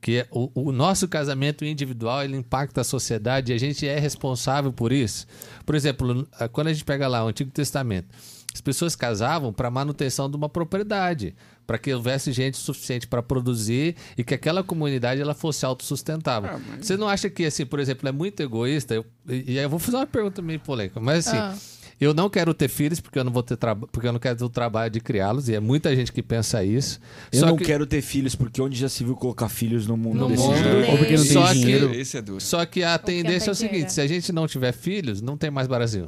Que 0.00 0.18
é 0.18 0.26
o, 0.30 0.50
o 0.68 0.70
nosso 0.72 1.08
casamento 1.08 1.64
individual 1.64 2.22
ele 2.22 2.36
impacta 2.36 2.82
a 2.82 2.84
sociedade 2.84 3.50
e 3.50 3.54
a 3.54 3.58
gente 3.58 3.86
é 3.88 3.98
responsável 3.98 4.72
por 4.72 4.92
isso. 4.92 5.26
Por 5.64 5.74
exemplo, 5.74 6.28
quando 6.52 6.66
a 6.68 6.72
gente 6.72 6.84
pega 6.84 7.08
lá 7.08 7.24
o 7.24 7.28
Antigo 7.28 7.50
Testamento, 7.50 8.06
as 8.54 8.60
pessoas 8.60 8.94
casavam 8.94 9.52
para 9.52 9.68
manutenção 9.70 10.30
de 10.30 10.36
uma 10.36 10.48
propriedade, 10.48 11.34
para 11.66 11.76
que 11.76 11.92
houvesse 11.92 12.30
gente 12.32 12.56
suficiente 12.56 13.06
para 13.06 13.20
produzir 13.22 13.96
e 14.16 14.22
que 14.22 14.32
aquela 14.32 14.62
comunidade 14.62 15.20
ela 15.20 15.34
fosse 15.34 15.66
autossustentável. 15.66 16.50
Ah, 16.54 16.60
mas- 16.70 16.86
Você 16.86 16.96
não 16.96 17.08
acha 17.08 17.28
que 17.28 17.44
assim, 17.44 17.66
por 17.66 17.80
exemplo, 17.80 18.08
é 18.08 18.12
muito 18.12 18.40
egoísta? 18.40 18.94
Eu- 18.94 19.04
e 19.28 19.58
aí 19.58 19.64
eu 19.64 19.68
vou 19.68 19.78
fazer 19.80 19.96
uma 19.96 20.06
pergunta 20.06 20.40
meio 20.40 20.60
polêmica, 20.60 21.00
mas 21.00 21.26
assim, 21.26 21.36
Ah. 21.36 21.56
eu 22.00 22.14
não 22.14 22.30
quero 22.30 22.54
ter 22.54 22.68
filhos 22.68 23.00
porque 23.00 23.18
eu 23.18 23.24
não 23.24 23.32
vou 23.32 23.42
ter 23.42 23.56
porque 23.90 24.06
eu 24.06 24.12
não 24.12 24.20
quero 24.20 24.36
ter 24.38 24.44
o 24.44 24.48
trabalho 24.48 24.90
de 24.92 25.00
criá-los 25.00 25.48
e 25.48 25.54
é 25.54 25.58
muita 25.60 25.94
gente 25.96 26.12
que 26.12 26.22
pensa 26.22 26.62
isso. 26.62 27.00
Eu 27.32 27.40
Só 27.40 27.46
não 27.46 27.56
que- 27.56 27.64
quero 27.64 27.84
ter 27.86 28.02
filhos, 28.02 28.36
porque 28.36 28.62
onde 28.62 28.78
já 28.78 28.88
se 28.88 29.02
viu 29.02 29.16
colocar 29.16 29.48
filhos 29.48 29.86
no 29.86 29.96
mundo 29.96 30.18
No 30.20 30.28
desse 30.28 30.42
mundo. 30.42 30.54
Ou 30.92 30.98
porque 30.98 31.16
não 31.16 31.24
tem 31.24 31.32
Só 31.32 31.46
que- 31.48 31.54
dinheiro. 31.54 31.92
esse 31.94 32.16
é 32.16 32.22
duro. 32.22 32.40
Só 32.40 32.64
que 32.66 32.84
a 32.84 32.98
Porque 32.98 33.12
tendência 33.12 33.50
é 33.50 33.52
o 33.52 33.54
não 33.54 33.60
tem 33.60 33.68
seguinte: 33.70 33.92
se 33.92 34.00
a 34.00 34.06
gente 34.06 34.32
não 34.32 34.46
tiver 34.46 34.72
filhos, 34.72 35.20
não 35.20 35.36
tem 35.36 35.50
mais 35.50 35.66
Brasil. 35.66 36.06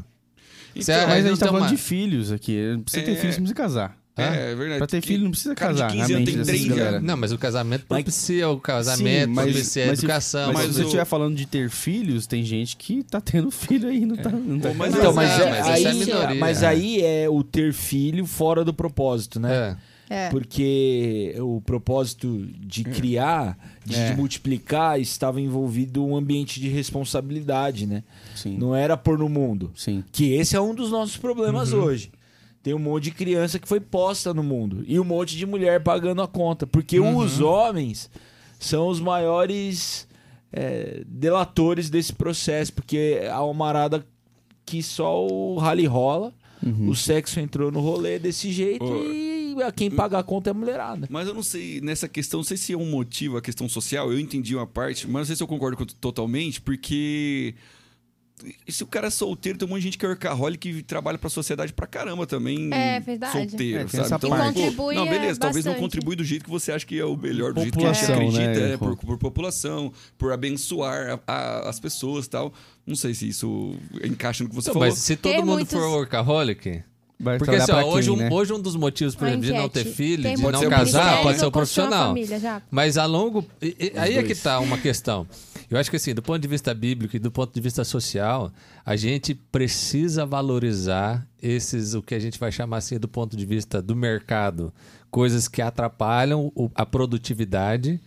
Se 0.83 0.93
Então, 0.93 1.09
Mas 1.09 1.25
a 1.25 1.29
gente 1.29 1.39
tá 1.39 1.47
tem 1.47 1.53
falando 1.53 1.63
uma- 1.71 1.77
de 1.77 1.77
filhos 1.83 2.33
aqui. 2.33 2.73
Não 2.73 2.83
precisa 2.83 3.05
ter 3.05 3.13
É. 3.13 3.15
filhos, 3.17 3.37
não 3.37 3.45
precisa 3.45 3.55
casar. 3.55 3.97
É, 4.19 4.53
é 4.53 4.55
verdade. 4.55 4.79
Pra 4.79 4.87
ter 4.87 5.03
filho 5.03 5.25
não 5.25 5.31
precisa 5.31 5.55
cara 5.55 5.75
de 5.75 5.81
casar. 5.81 5.93
15 5.93 5.99
na 5.99 6.05
anos 6.05 6.19
mente 6.19 6.27
tem 6.27 6.37
dessas 6.39 6.47
três 6.47 6.65
já. 6.65 6.75
galera. 6.85 7.01
Não, 7.03 7.17
mas 7.19 7.33
o 7.33 7.39
casamento 7.39 7.85
Mas- 7.87 8.03
propicia 8.03 8.49
o 8.49 8.59
casamento, 8.59 9.29
Sim, 9.29 9.35
mas- 9.35 9.45
propicia 9.53 9.85
a 9.85 9.87
mas 9.89 9.99
se- 9.99 10.05
educação. 10.07 10.47
Mas, 10.47 10.55
mas 10.57 10.67
se 10.69 10.73
você 10.73 10.81
o- 10.81 10.85
estiver 10.85 11.05
falando 11.05 11.37
de 11.37 11.47
ter 11.47 11.69
filhos, 11.69 12.27
tem 12.27 12.43
gente 12.43 12.79
que 12.79 13.03
tá 13.03 13.21
tendo 13.21 13.51
filho 13.51 13.89
aí, 13.91 14.07
não 14.07 14.17
tá. 14.17 14.31
Não 14.31 14.59
tá 14.59 14.69
Pô, 14.71 14.75
mas 14.75 14.95
Então, 14.95 15.13
mas, 15.13 15.29
Mas 15.29 15.41
é, 15.41 15.43
é, 15.45 15.51
mas 15.51 15.67
aí, 15.67 15.73
essa 15.85 15.89
é 15.89 15.91
a 15.91 15.95
minoria. 15.95 16.35
mas 16.41 16.63
aí 16.63 17.03
é 17.03 17.29
o 17.29 17.45
ter 17.45 17.75
filho 17.75 18.25
fora 18.25 18.65
do 18.65 18.73
propósito, 18.73 19.39
né? 19.39 19.55
É. 19.55 19.77
É. 20.09 20.29
Porque 20.29 21.35
o 21.41 21.61
propósito 21.61 22.47
de 22.59 22.85
criar, 22.85 23.59
de, 23.85 23.97
É. 23.97 24.11
de 24.11 24.17
multiplicar, 24.17 25.01
estava 25.01 25.41
envolvido 25.41 26.05
um 26.05 26.17
ambiente 26.17 26.61
de 26.61 26.69
responsabilidade, 26.69 27.87
né? 27.87 28.05
Sim. 28.35 28.57
Não 28.57 28.75
era 28.75 28.97
pôr 28.97 29.19
no 29.19 29.29
mundo. 29.29 29.73
Sim. 29.75 30.05
Que 30.13 30.33
esse 30.35 30.55
é 30.55 30.61
um 30.61 30.75
dos 30.75 30.91
nossos 30.91 31.17
problemas 31.17 31.73
hoje. 31.73 32.13
Tem 32.63 32.75
um 32.75 32.79
monte 32.79 33.05
de 33.05 33.11
criança 33.13 33.59
que 33.59 33.69
foi 33.69 33.81
posta 33.81 34.33
no 34.35 34.43
mundo. 34.43 34.85
E 34.87 34.99
um 34.99 35.05
monte 35.05 35.37
de 35.37 35.47
mulher 35.47 35.83
pagando 35.83 36.23
a 36.23 36.29
conta. 36.29 36.67
Porque 36.67 36.99
os 36.99 37.41
homens 37.41 38.11
são 38.59 38.89
os 38.89 39.01
maiores 39.01 40.07
é, 40.53 41.03
delatores 41.07 41.89
desse 41.91 42.13
processo. 42.13 42.73
Porque 42.73 43.21
há 43.31 43.45
uma 43.45 43.69
arada 43.69 44.05
que 44.65 44.83
só 44.83 45.25
o 45.27 45.59
rally 45.59 45.87
rola. 45.87 46.33
O 46.89 46.97
sexo 46.97 47.39
entrou 47.39 47.71
no 47.71 47.79
rolê 47.79 48.19
desse 48.19 48.51
jeito 48.51 48.85
Ô, 48.85 49.13
e 49.13 49.36
quem 49.75 49.91
paga 49.91 50.19
a 50.19 50.23
conta 50.23 50.51
é 50.51 50.53
a 50.53 50.55
mulherada. 50.55 51.07
Mas 51.11 51.27
eu 51.29 51.35
não 51.35 51.43
sei, 51.43 51.81
nessa 51.81 52.09
questão, 52.09 52.39
não 52.41 52.45
sei 52.45 52.57
se 52.57 52.73
é 52.73 52.77
um 52.77 52.91
motivo, 52.91 53.37
a 53.37 53.43
questão 53.43 53.69
social, 53.69 54.13
eu 54.13 54.19
entendi 54.21 54.55
uma 54.57 54.67
parte, 54.67 55.07
mas 55.07 55.21
não 55.21 55.25
sei 55.27 55.37
se 55.37 55.43
eu 55.43 55.47
concordo 55.49 55.77
com- 55.77 55.85
totalmente, 55.87 56.61
porque 56.61 57.55
se 58.69 58.83
o 58.83 58.87
cara 58.87 59.07
é 59.07 59.11
solteiro, 59.11 59.59
tem 59.59 59.67
um 59.67 59.71
monte 59.71 59.79
de 59.79 59.85
gente 59.85 59.99
que 59.99 60.05
é 60.05 60.09
workaholic 60.11 60.71
que 60.75 60.83
trabalha 60.83 61.17
pra 61.17 61.31
sociedade 61.31 61.73
pra 61.73 61.87
caramba 61.87 62.27
também. 62.27 62.69
É 62.73 63.01
verdade. 63.01 63.33
Solteiro, 63.33 63.79
É, 63.81 63.85
tem 63.85 64.05
sabe? 64.05 64.15
Então, 64.27 64.29
parte. 64.31 64.53
pô, 64.55 64.61
Contribui, 64.61 64.95
não, 64.95 65.07
beleza, 65.09 65.39
é, 65.39 65.41
talvez 65.41 65.65
não 65.65 65.75
contribui 65.75 66.15
do 66.17 66.23
jeito 66.23 66.45
que 66.45 66.51
você 66.51 66.71
acha 66.71 66.85
que 66.85 66.99
é 66.99 67.05
o 67.07 67.17
melhor, 67.17 67.55
do 67.55 67.63
jeito 67.63 67.73
que 67.73 67.79
População, 67.79 68.07
você 68.07 68.13
acredita, 68.13 68.61
né? 68.69 68.75
é, 68.75 68.77
por, 68.77 68.95
por 68.95 69.17
população, 69.19 69.91
por 70.19 70.33
abençoar 70.33 71.19
a- 71.27 71.33
a- 71.33 71.69
as 71.71 71.81
pessoas 71.81 72.27
e 72.27 72.31
tal. 72.31 72.53
Não 72.87 72.95
sei 72.95 73.15
se 73.15 73.27
isso 73.27 73.75
encaixa 74.05 74.45
no 74.45 74.51
que 74.51 74.55
você 74.55 74.69
Então, 74.69 74.75
falou. 74.81 74.89
mas 74.95 74.99
se 74.99 75.17
todo 75.17 75.33
Tem 75.33 75.41
mundo 75.41 75.55
muitos- 75.55 75.73
for 75.73 75.89
workaholic. 75.89 76.83
Vai 77.19 77.39
Porque 77.39 77.57
assim, 77.57 77.73
ó, 77.73 77.77
pra 77.77 77.87
hoje, 77.87 78.09
quem, 78.11 78.17
um, 78.19 78.21
né? 78.21 78.29
hoje 78.31 78.53
um 78.53 78.61
dos 78.61 78.77
motivos, 78.77 79.15
exemplo, 79.29 79.47
de 79.47 79.53
não 79.53 79.69
ter 79.71 79.85
filho, 79.87 80.23
Tem 80.23 80.37
de 80.37 80.43
não 80.43 80.69
casar, 80.69 81.23
pode 81.23 81.39
ser 81.39 81.47
o 81.47 81.51
profissional. 81.51 82.09
família? 82.09 82.63
Mas 82.71 82.99
a 82.99 83.07
longo. 83.07 83.43
e- 83.63 83.75
e- 83.95 83.99
aí 83.99 84.15
é 84.19 84.23
que 84.23 84.29
dois. 84.29 84.43
tá 84.43 84.61
uma 84.61 84.77
questão. 84.77 85.27
Eu 85.71 85.79
acho 85.79 85.89
que 85.91 85.97
assim, 85.97 86.13
do 86.15 86.21
ponto 86.23 86.39
de 86.39 86.47
vista 86.47 86.75
bíblico 86.75 87.17
e 87.17 87.19
do 87.19 87.31
ponto 87.31 87.55
de 87.55 87.61
vista 87.61 87.85
social, 87.85 88.53
a 88.85 88.95
gente 88.97 89.35
precisa 89.35 90.27
valorizar 90.27 91.27
esses, 91.43 91.95
o 91.95 92.03
que 92.03 92.15
a 92.15 92.19
gente 92.19 92.39
vai 92.39 92.53
chamar 92.53 92.77
assim, 92.77 92.99
do 92.99 93.09
ponto 93.09 93.35
de 93.35 93.47
vista 93.47 93.81
do 93.81 93.97
mercado, 93.97 94.71
coisas 95.11 95.49
que 95.49 95.63
atrapalham 95.63 96.53
o- 96.55 96.71
a 96.75 96.85
produtividade. 96.85 97.99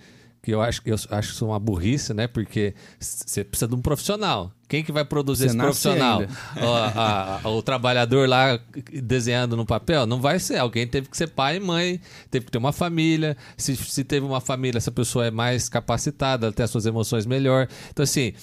Que 0.42 0.52
eu 0.54 0.62
acho 0.62 0.82
que 0.82 0.92
eu 0.92 0.96
acho 1.10 1.34
isso 1.34 1.46
uma 1.48 1.60
burrice, 1.60 2.14
né? 2.14 2.28
Porque 2.28 2.74
você 3.00 3.44
precisa 3.44 3.68
de 3.68 3.76
um 3.76 3.82
profissional. 3.82 4.52
Quem 4.70 4.84
que 4.84 4.92
vai 4.92 5.04
produzir 5.04 5.46
Você 5.46 5.48
esse 5.48 5.58
profissional? 5.58 6.22
Ó, 6.62 6.76
a- 6.78 7.42
a- 7.44 7.50
o 7.50 7.62
trabalhador 7.62 8.30
lá 8.30 8.60
desenhando 9.04 9.58
no 9.58 9.66
papel? 9.66 10.06
Não 10.06 10.22
vai 10.22 10.40
ser. 10.40 10.58
Alguém 10.58 10.86
teve 10.88 11.10
que 11.10 11.18
ser 11.18 11.28
pai 11.28 11.58
e 11.58 11.60
mãe, 11.60 12.00
teve 12.30 12.46
que 12.46 12.52
ter 12.52 12.60
uma 12.60 12.72
família. 12.72 13.36
Se, 13.58 13.76
se 13.76 14.04
teve 14.04 14.26
uma 14.26 14.40
família, 14.40 14.78
essa 14.78 14.92
pessoa 14.92 15.26
é 15.26 15.32
mais 15.32 15.68
capacitada, 15.68 16.46
ela 16.46 16.54
tem 16.54 16.64
as 16.64 16.70
suas 16.70 16.86
emoções 16.86 17.26
melhor. 17.26 17.68
Então, 17.90 18.04
assim. 18.04 18.34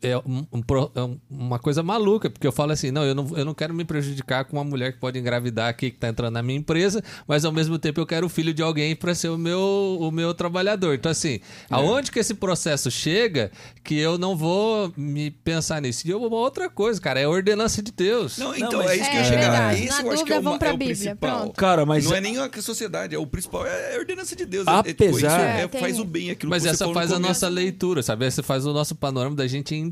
É, 0.00 0.16
um- 0.18 0.46
um 0.52 0.62
é 0.94 1.02
um- 1.02 1.18
uma 1.28 1.58
coisa 1.58 1.82
maluca, 1.82 2.30
porque 2.30 2.46
eu 2.46 2.52
falo 2.52 2.70
assim: 2.72 2.90
não 2.90 3.02
eu, 3.04 3.14
não, 3.14 3.28
eu 3.36 3.44
não 3.44 3.52
quero 3.54 3.74
me 3.74 3.84
prejudicar 3.84 4.44
com 4.44 4.56
uma 4.56 4.64
mulher 4.64 4.92
que 4.92 4.98
pode 5.00 5.18
engravidar 5.18 5.68
aqui, 5.68 5.90
que 5.90 5.96
está 5.96 6.08
entrando 6.08 6.34
na 6.34 6.42
minha 6.42 6.58
empresa, 6.58 7.02
mas 7.26 7.44
ao 7.44 7.50
mesmo 7.52 7.78
tempo 7.78 8.00
eu 8.00 8.06
quero 8.06 8.26
o 8.26 8.28
filho 8.28 8.54
de 8.54 8.62
alguém 8.62 8.94
para 8.94 9.14
ser 9.14 9.28
o 9.28 9.36
meu, 9.36 9.98
o 10.00 10.10
meu 10.12 10.32
trabalhador. 10.34 10.94
Então, 10.94 11.10
assim, 11.10 11.40
aonde 11.68 12.12
que 12.12 12.18
esse 12.20 12.34
processo 12.34 12.90
chega 12.90 13.50
que 13.82 13.96
eu 13.98 14.16
não 14.18 14.36
vou 14.36 14.92
me 14.96 15.30
pensar 15.30 15.82
nisso? 15.82 16.06
E 16.06 16.10
eu- 16.10 16.22
uma 16.22 16.36
outra 16.36 16.68
coisa, 16.70 17.00
cara, 17.00 17.18
é 17.18 17.24
a 17.24 17.28
ordenança 17.30 17.82
de 17.82 17.90
Deus. 17.90 18.38
Não, 18.38 18.54
então, 18.54 18.78
mas- 18.82 18.90
é 18.92 18.96
isso 18.96 19.10
que 19.10 19.16
eu 19.16 19.20
É, 19.20 19.24
chegar. 19.24 19.40
verdade. 19.50 19.82
Esse 19.84 20.02
Na 20.02 20.08
eu 20.08 20.12
acho 20.12 20.24
que 20.24 20.32
é, 20.32 20.40
vamos 20.40 20.58
pra 20.58 20.68
é 20.68 20.72
o 20.72 20.76
Bíblia, 20.76 20.96
principal. 20.96 21.40
pronto. 21.40 21.54
Cara, 21.56 21.84
mas 21.86 22.04
não 22.04 22.14
é 22.14 22.20
nem 22.20 22.38
a 22.38 22.48
sociedade, 22.62 23.14
é 23.14 23.18
o 23.18 23.26
principal, 23.26 23.66
é 23.66 23.96
a 23.96 23.98
ordenança 23.98 24.36
de 24.36 24.46
Deus. 24.46 24.66
É- 24.66 24.70
é, 24.70 24.74
Apesar- 24.74 24.94
tipo, 24.94 25.16
isso 25.18 25.26
é, 25.26 25.62
É, 25.62 25.68
tem- 25.68 25.80
faz 25.80 25.98
o 25.98 26.04
bem 26.04 26.30
aquilo 26.30 26.50
Mas 26.50 26.62
que 26.62 26.68
você 26.68 26.74
essa 26.84 26.92
faz 26.94 27.10
a 27.12 27.18
nossa 27.18 27.48
leitura, 27.48 28.02
sabe? 28.02 28.26
Essa 28.26 28.42
faz 28.44 28.64
o 28.64 28.72
nosso 28.72 28.94
panorama 28.94 29.34
da 29.34 29.46
gente 29.46 29.74
entender. 29.74 29.87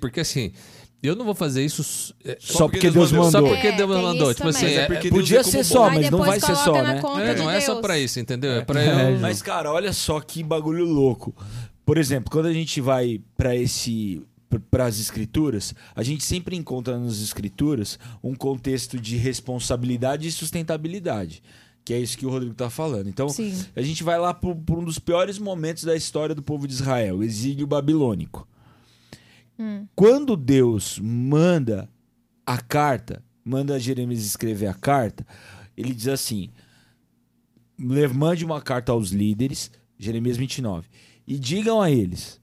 Porque 0.00 0.20
assim, 0.20 0.52
eu 1.02 1.14
não 1.14 1.24
vou 1.24 1.34
fazer 1.34 1.64
isso 1.64 2.14
é, 2.24 2.36
Só 2.40 2.66
porque 2.68 2.90
Deus 2.90 3.12
mandou. 3.12 3.30
só 3.30 3.40
mandou. 3.40 3.54
porque 3.54 3.68
É, 3.68 3.72
Deus 3.76 3.90
mandou. 3.90 4.34
Tipo 4.34 4.48
assim, 4.48 4.60
também. 4.60 4.78
É 4.78 4.82
é- 5.06 5.10
Podia 5.10 5.42
Deus 5.42 5.48
é 5.48 5.50
ser 5.50 5.64
só, 5.64 5.90
mas 5.90 6.10
não 6.10 6.18
vai 6.20 6.40
ser 6.40 6.56
só, 6.56 6.72
né? 6.82 7.00
é, 7.22 7.34
de 7.34 7.40
não 7.42 7.50
é 7.50 7.60
só 7.60 7.72
Deus. 7.72 7.82
pra 7.82 7.98
isso, 7.98 8.20
entendeu? 8.20 8.52
É 8.52 8.64
pra 8.64 8.82
É, 8.82 9.14
eu. 9.14 9.20
Mas, 9.20 9.42
cara, 9.42 9.70
olha 9.70 9.92
só 9.92 10.18
que 10.20 10.42
bagulho 10.42 10.84
louco. 10.84 11.34
Por 11.84 11.98
exemplo, 11.98 12.30
quando 12.30 12.46
a 12.46 12.52
gente 12.52 12.80
vai 12.80 13.20
para 13.36 13.54
esse 13.54 14.22
para 14.70 14.86
as 14.86 15.00
escrituras, 15.00 15.74
a 15.96 16.02
gente 16.04 16.22
sempre 16.24 16.54
encontra 16.56 16.96
nas 16.96 17.18
escrituras 17.20 17.98
um 18.22 18.36
contexto 18.36 19.00
de 19.00 19.16
responsabilidade 19.16 20.28
e 20.28 20.32
sustentabilidade. 20.32 21.42
Que 21.84 21.92
é 21.92 21.98
isso 21.98 22.16
que 22.16 22.24
o 22.24 22.30
Rodrigo 22.30 22.54
tá 22.54 22.70
falando. 22.70 23.08
Então, 23.08 23.28
Sim. 23.28 23.52
a 23.76 23.82
gente 23.82 24.02
vai 24.02 24.18
lá 24.18 24.32
por, 24.32 24.54
por 24.54 24.78
um 24.78 24.84
dos 24.84 24.98
piores 24.98 25.38
momentos 25.38 25.84
da 25.84 25.94
história 25.94 26.34
do 26.34 26.42
povo 26.42 26.66
de 26.66 26.72
Israel, 26.72 27.18
o 27.18 27.22
exílio 27.24 27.66
babilônico. 27.66 28.46
Quando 29.94 30.36
Deus 30.36 30.98
manda 31.02 31.88
a 32.46 32.58
carta, 32.60 33.22
manda 33.44 33.78
Jeremias 33.78 34.24
escrever 34.24 34.66
a 34.66 34.74
carta, 34.74 35.26
ele 35.76 35.94
diz 35.94 36.08
assim: 36.08 36.50
"Le- 37.78 38.08
mande 38.08 38.44
uma 38.44 38.60
carta 38.60 38.92
aos 38.92 39.10
líderes, 39.10 39.70
Jeremias 39.98 40.36
29, 40.36 40.88
e 41.26 41.38
digam 41.38 41.80
a 41.80 41.90
eles: 41.90 42.40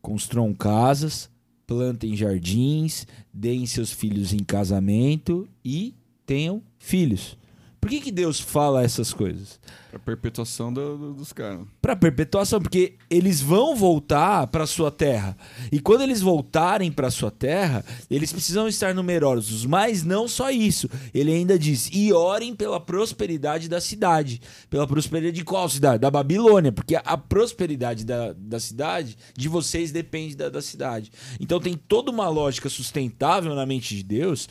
construam 0.00 0.52
casas, 0.54 1.30
plantem 1.66 2.16
jardins, 2.16 3.06
deem 3.32 3.66
seus 3.66 3.92
filhos 3.92 4.32
em 4.32 4.40
casamento 4.42 5.48
e 5.64 5.94
tenham 6.26 6.62
filhos. 6.78 7.36
Por 7.82 7.90
que, 7.90 8.00
que 8.00 8.12
Deus 8.12 8.38
fala 8.38 8.84
essas 8.84 9.12
coisas? 9.12 9.58
A 9.92 9.98
perpetuação 9.98 10.72
do- 10.72 10.96
do- 10.96 11.14
dos 11.14 11.32
caras. 11.32 11.66
Para 11.82 11.96
perpetuação, 11.96 12.60
porque 12.62 12.94
eles 13.10 13.40
vão 13.40 13.74
voltar 13.74 14.46
para 14.46 14.66
sua 14.68 14.88
terra. 14.90 15.36
E 15.70 15.80
quando 15.80 16.02
eles 16.02 16.20
voltarem 16.22 16.92
para 16.92 17.10
sua 17.10 17.30
terra, 17.30 17.84
eles 18.08 18.32
precisam 18.32 18.68
estar 18.68 18.94
numerosos. 18.94 19.66
Mas 19.66 20.04
não 20.04 20.28
só 20.28 20.48
isso. 20.48 20.88
Ele 21.12 21.32
ainda 21.32 21.58
diz: 21.58 21.90
"E 21.92 22.12
orem 22.12 22.54
pela 22.54 22.78
prosperidade 22.78 23.68
da 23.68 23.80
cidade". 23.80 24.40
Pela 24.70 24.86
prosperidade 24.86 25.34
de 25.34 25.44
qual 25.44 25.68
cidade? 25.68 25.98
Da 26.00 26.10
Babilônia, 26.10 26.70
porque 26.70 26.94
a 26.96 27.18
prosperidade 27.18 28.04
da, 28.06 28.32
da 28.32 28.60
cidade 28.60 29.16
de 29.36 29.48
vocês 29.48 29.90
depende 29.90 30.36
da, 30.36 30.48
da 30.48 30.62
cidade. 30.62 31.10
Então 31.40 31.58
tem 31.60 31.74
toda 31.76 32.12
uma 32.12 32.28
lógica 32.28 32.68
sustentável 32.68 33.54
na 33.56 33.66
mente 33.66 33.96
de 33.96 34.04
Deus 34.04 34.48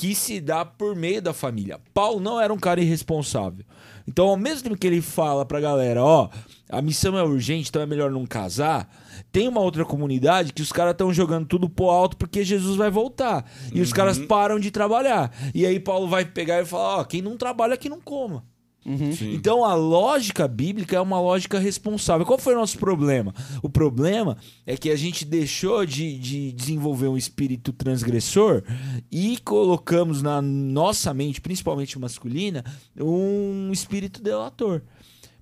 que 0.00 0.14
se 0.14 0.40
dá 0.40 0.64
por 0.64 0.96
meio 0.96 1.20
da 1.20 1.34
família. 1.34 1.78
Paulo 1.92 2.20
não 2.20 2.40
era 2.40 2.50
um 2.50 2.58
cara 2.58 2.80
irresponsável. 2.80 3.66
Então, 4.08 4.28
ao 4.28 4.36
mesmo 4.36 4.62
tempo 4.62 4.78
que 4.78 4.86
ele 4.86 5.02
fala 5.02 5.44
pra 5.44 5.60
galera, 5.60 6.02
ó, 6.02 6.30
a 6.70 6.80
missão 6.80 7.18
é 7.18 7.22
urgente, 7.22 7.68
então 7.68 7.82
é 7.82 7.86
melhor 7.86 8.10
não 8.10 8.24
casar, 8.24 8.88
tem 9.30 9.46
uma 9.46 9.60
outra 9.60 9.84
comunidade 9.84 10.54
que 10.54 10.62
os 10.62 10.72
caras 10.72 10.92
estão 10.92 11.12
jogando 11.12 11.46
tudo 11.46 11.68
pro 11.68 11.90
alto 11.90 12.16
porque 12.16 12.42
Jesus 12.42 12.78
vai 12.78 12.90
voltar. 12.90 13.44
E 13.74 13.82
os 13.82 13.92
caras 13.92 14.18
param 14.18 14.58
de 14.58 14.70
trabalhar. 14.70 15.30
E 15.54 15.66
aí 15.66 15.78
Paulo 15.78 16.08
vai 16.08 16.24
pegar 16.24 16.62
e 16.62 16.64
falar, 16.64 17.00
ó, 17.00 17.04
quem 17.04 17.20
não 17.20 17.36
trabalha 17.36 17.76
que 17.76 17.90
não 17.90 18.00
coma. 18.00 18.42
Sim. 18.84 19.34
Então 19.34 19.64
a 19.64 19.74
lógica 19.74 20.48
bíblica 20.48 20.96
é 20.96 21.00
uma 21.00 21.20
lógica 21.20 21.58
responsável. 21.58 22.24
Qual 22.24 22.38
foi 22.38 22.54
o 22.54 22.58
nosso 22.58 22.78
problema? 22.78 23.34
O 23.62 23.68
problema 23.68 24.38
é 24.66 24.76
que 24.76 24.90
a 24.90 24.96
gente 24.96 25.24
deixou 25.24 25.84
de, 25.84 26.18
de 26.18 26.52
desenvolver 26.52 27.08
um 27.08 27.16
espírito 27.16 27.72
transgressor 27.72 28.62
e 29.10 29.36
colocamos 29.38 30.22
na 30.22 30.40
nossa 30.40 31.12
mente, 31.12 31.40
principalmente 31.40 31.98
masculina, 31.98 32.64
um 32.98 33.70
espírito 33.70 34.22
delator. 34.22 34.80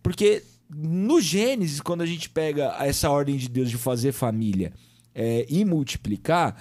Porque 0.02 0.42
no 0.68 1.20
Gênesis, 1.20 1.80
quando 1.80 2.02
a 2.02 2.06
gente 2.06 2.28
pega 2.28 2.76
essa 2.80 3.08
ordem 3.08 3.36
de 3.36 3.48
Deus 3.48 3.70
de 3.70 3.78
fazer 3.78 4.12
família 4.12 4.72
é, 5.14 5.46
e 5.48 5.64
multiplicar, 5.64 6.56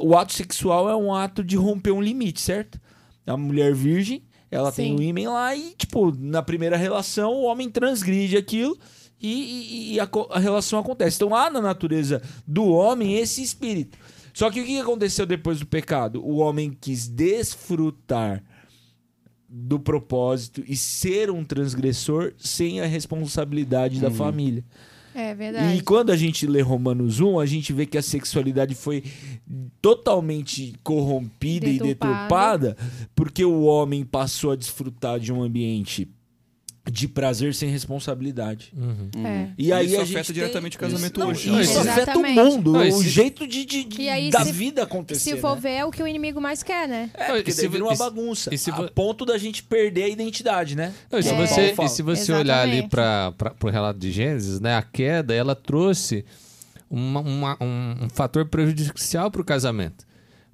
o 0.00 0.16
ato 0.16 0.32
sexual 0.32 0.88
é 0.88 0.96
um 0.96 1.12
ato 1.12 1.42
de 1.42 1.56
romper 1.56 1.90
um 1.90 2.00
limite, 2.00 2.40
certo? 2.40 2.80
A 3.26 3.36
mulher 3.36 3.74
virgem, 3.74 4.22
ela 4.50 4.72
tem 4.72 4.96
Sim. 4.96 5.02
um 5.02 5.02
ímã 5.18 5.30
lá 5.30 5.54
e, 5.54 5.74
tipo, 5.76 6.10
na 6.18 6.42
primeira 6.42 6.76
relação, 6.76 7.32
o 7.32 7.42
homem 7.44 7.68
transgride 7.70 8.36
aquilo 8.36 8.78
e, 9.20 9.28
e- 9.28 9.94
e 9.94 10.00
a, 10.00 10.08
a 10.30 10.38
relação 10.38 10.78
acontece. 10.78 11.16
Então 11.16 11.34
há 11.34 11.50
na 11.50 11.60
natureza 11.60 12.22
do 12.46 12.64
homem 12.66 13.16
esse 13.18 13.42
espírito. 13.42 13.98
Só 14.32 14.50
que 14.50 14.60
o 14.60 14.64
que 14.64 14.78
aconteceu 14.78 15.26
depois 15.26 15.58
do 15.58 15.66
pecado? 15.66 16.24
O 16.24 16.36
homem 16.36 16.76
quis 16.80 17.08
desfrutar 17.08 18.42
do 19.48 19.80
propósito 19.80 20.62
e 20.68 20.76
ser 20.76 21.30
um 21.30 21.42
transgressor 21.44 22.32
sem 22.38 22.80
a 22.80 22.86
responsabilidade 22.86 23.98
da 24.00 24.10
família. 24.10 24.64
É 25.14 25.34
verdade. 25.34 25.76
E 25.76 25.80
quando 25.80 26.10
a 26.10 26.16
gente 26.16 26.46
lê 26.46 26.60
Romanos 26.60 27.20
1, 27.20 27.38
a 27.38 27.46
gente 27.46 27.72
vê 27.72 27.86
que 27.86 27.98
a 27.98 28.02
sexualidade 28.02 28.74
foi 28.74 29.02
totalmente 29.80 30.74
corrompida 30.82 31.66
e 31.68 31.78
Deturpada. 31.78 32.74
deturpada 32.74 32.76
porque 33.14 33.44
o 33.44 33.62
homem 33.62 34.04
passou 34.04 34.52
a 34.52 34.56
desfrutar 34.56 35.18
de 35.18 35.32
um 35.32 35.42
ambiente 35.42 36.08
de 36.90 37.06
prazer 37.08 37.54
sem 37.54 37.68
responsabilidade. 37.70 38.72
É. 39.24 39.48
E 39.58 39.72
aí 39.72 39.86
Isso 39.86 40.00
a 40.00 40.02
afeta 40.02 40.32
diretamente 40.32 40.76
o 40.76 40.80
casamento 40.80 41.20
Não, 41.20 41.28
hoje. 41.28 41.60
Isso 41.60 41.78
afeta 41.78 42.18
o 42.18 42.22
mundo, 42.22 42.72
Não, 42.72 42.80
o 42.98 43.02
jeito 43.02 43.46
de, 43.46 43.64
de- 43.64 43.84
de- 43.84 44.08
aí, 44.08 44.30
da 44.30 44.44
se- 44.44 44.52
vida 44.52 44.82
acontecer. 44.82 45.34
Se 45.34 45.36
for 45.38 45.54
né? 45.56 45.60
ver, 45.60 45.70
é 45.70 45.84
o 45.84 45.90
que 45.90 46.02
o 46.02 46.06
inimigo 46.06 46.40
mais 46.40 46.62
quer, 46.62 46.88
né? 46.88 47.10
É, 47.14 47.26
porque 47.34 47.52
se 47.52 47.66
vira 47.68 47.84
uma 47.84 47.92
e 47.92 47.96
se- 47.96 48.02
bagunça. 48.02 48.54
e 48.54 48.58
se 48.58 48.70
a 48.70 48.74
ponto 48.88 49.24
da 49.24 49.36
gente 49.38 49.62
perder 49.62 50.04
a 50.04 50.08
identidade, 50.08 50.76
né? 50.76 50.92
Não, 51.10 51.18
e 51.18 51.22
se 51.22 51.30
É. 51.30 51.46
você, 51.46 51.74
e 51.82 51.88
se 51.88 52.02
você 52.02 52.32
olhar 52.32 52.60
ali 52.62 52.88
para 52.88 53.34
o 53.62 53.68
relato 53.68 53.98
de 53.98 54.10
Gênesis, 54.10 54.60
né, 54.60 54.76
a 54.76 54.82
queda 54.82 55.34
ela 55.34 55.54
trouxe 55.54 56.24
uma- 56.90 57.20
uma- 57.20 57.56
um, 57.60 58.04
um 58.04 58.08
fator 58.10 58.46
prejudicial 58.46 59.30
para 59.30 59.40
o 59.42 59.44
casamento. 59.44 60.06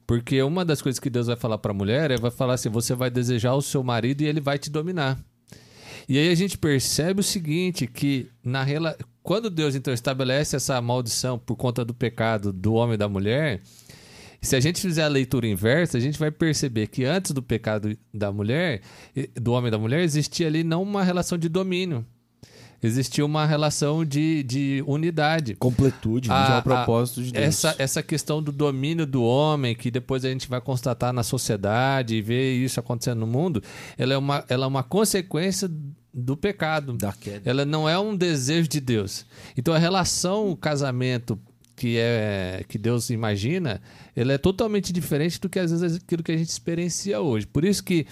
Porque 0.07 0.43
uma 0.43 0.65
das 0.65 0.83
coisas 0.83 0.99
que 1.01 1.09
Deus 1.09 1.29
vai 1.29 1.37
falar 1.37 1.57
para 1.59 1.71
a 1.71 1.75
mulher 1.75 2.11
é 2.11 2.17
vai 2.19 2.31
falar 2.31 2.55
assim: 2.55 2.69
você 2.69 2.95
vai 2.95 3.09
desejar 3.11 3.55
o 3.55 3.63
seu 3.63 3.83
marido 3.83 4.21
e 4.21 4.27
ele 4.27 4.41
vai 4.41 4.59
te 4.59 4.69
dominar. 4.71 5.19
E 6.09 6.19
aí 6.19 6.31
a 6.31 6.35
gente 6.35 6.59
percebe 6.59 7.21
o 7.21 7.25
seguinte: 7.25 7.87
que 7.87 8.29
na 8.43 8.63
rela... 8.63 8.97
quando 9.23 9.51
Deus 9.51 9.75
então 9.75 9.93
estabelece 9.93 10.57
essa 10.57 10.81
maldição 10.81 11.39
por 11.39 11.57
conta 11.57 11.85
do 11.85 11.95
pecado 11.95 12.53
do 12.53 12.75
homem 12.75 12.95
e 12.95 12.99
da 12.99 13.09
mulher, 13.09 13.63
se 14.41 14.55
a 14.55 14.61
gente 14.61 14.81
fizer 14.81 15.03
a 15.03 15.09
leitura 15.09 15.47
inversa, 15.47 15.97
a 15.97 16.01
gente 16.01 16.19
vai 16.19 16.31
perceber 16.31 16.89
que 16.89 17.05
antes 17.05 17.31
do 17.31 17.43
pecado 17.43 17.97
da 18.13 18.31
mulher, 18.31 18.83
do 19.35 19.53
homem 19.53 19.69
e 19.69 19.71
da 19.71 19.79
mulher, 19.79 20.01
existia 20.01 20.47
ali 20.47 20.63
não 20.63 20.83
uma 20.83 21.03
relação 21.03 21.39
de 21.39 21.49
domínio. 21.49 22.05
Existia 22.83 23.25
uma 23.25 23.47
relação 23.47 24.05
de, 24.05 24.43
de 24.43 24.85
unidade. 24.87 25.55
Completude. 25.57 26.29
Já 26.29 26.35
é 26.35 26.53
a- 26.53 26.59
o 26.59 26.63
propósito 26.63 27.23
de 27.23 27.33
Deus. 27.33 27.45
Essa, 27.45 27.75
essa 27.79 28.03
questão 28.03 28.43
do 28.43 28.53
domínio 28.53 29.07
do 29.07 29.23
homem, 29.23 29.75
que 29.75 29.91
depois 29.91 30.25
a 30.25 30.29
gente 30.29 30.49
vai 30.49 30.61
constatar 30.61 31.13
na 31.13 31.23
sociedade 31.23 32.15
e 32.17 32.23
ver 32.23 32.55
isso 32.55 32.79
acontecendo 32.79 33.21
no 33.21 33.27
mundo, 33.27 33.63
ela 33.97 34.13
é 34.15 34.19
uma, 34.19 34.45
ela 34.49 34.65
é 34.65 34.69
uma 34.69 34.83
consequência 34.83 35.71
do 36.13 36.37
pecado. 36.37 36.93
Da 36.93 37.13
queda. 37.13 37.49
Ela 37.49 37.65
não 37.65 37.89
é 37.89 37.99
um 37.99 38.15
desejo 38.17 38.69
de 38.69 38.81
Deus. 38.81 39.25
Então 39.57 39.73
a 39.75 39.79
relação, 39.79 40.51
o 40.51 40.57
casamento 40.57 41.39
que 41.77 41.97
é 41.99 42.63
que 42.69 42.79
Deus 42.79 43.11
imagina, 43.11 43.81
ele 44.15 44.31
é 44.33 44.39
totalmente 44.39 44.93
diferente 44.93 45.41
do 45.41 45.49
que 45.49 45.59
às 45.59 45.73
vezes 45.73 45.97
aquilo 46.01 46.23
que 46.23 46.31
a 46.31 46.37
gente 46.37 46.49
experiencia 46.49 47.21
hoje. 47.21 47.49
Por 47.49 47.65
isso 47.65 47.83
que 47.83 48.07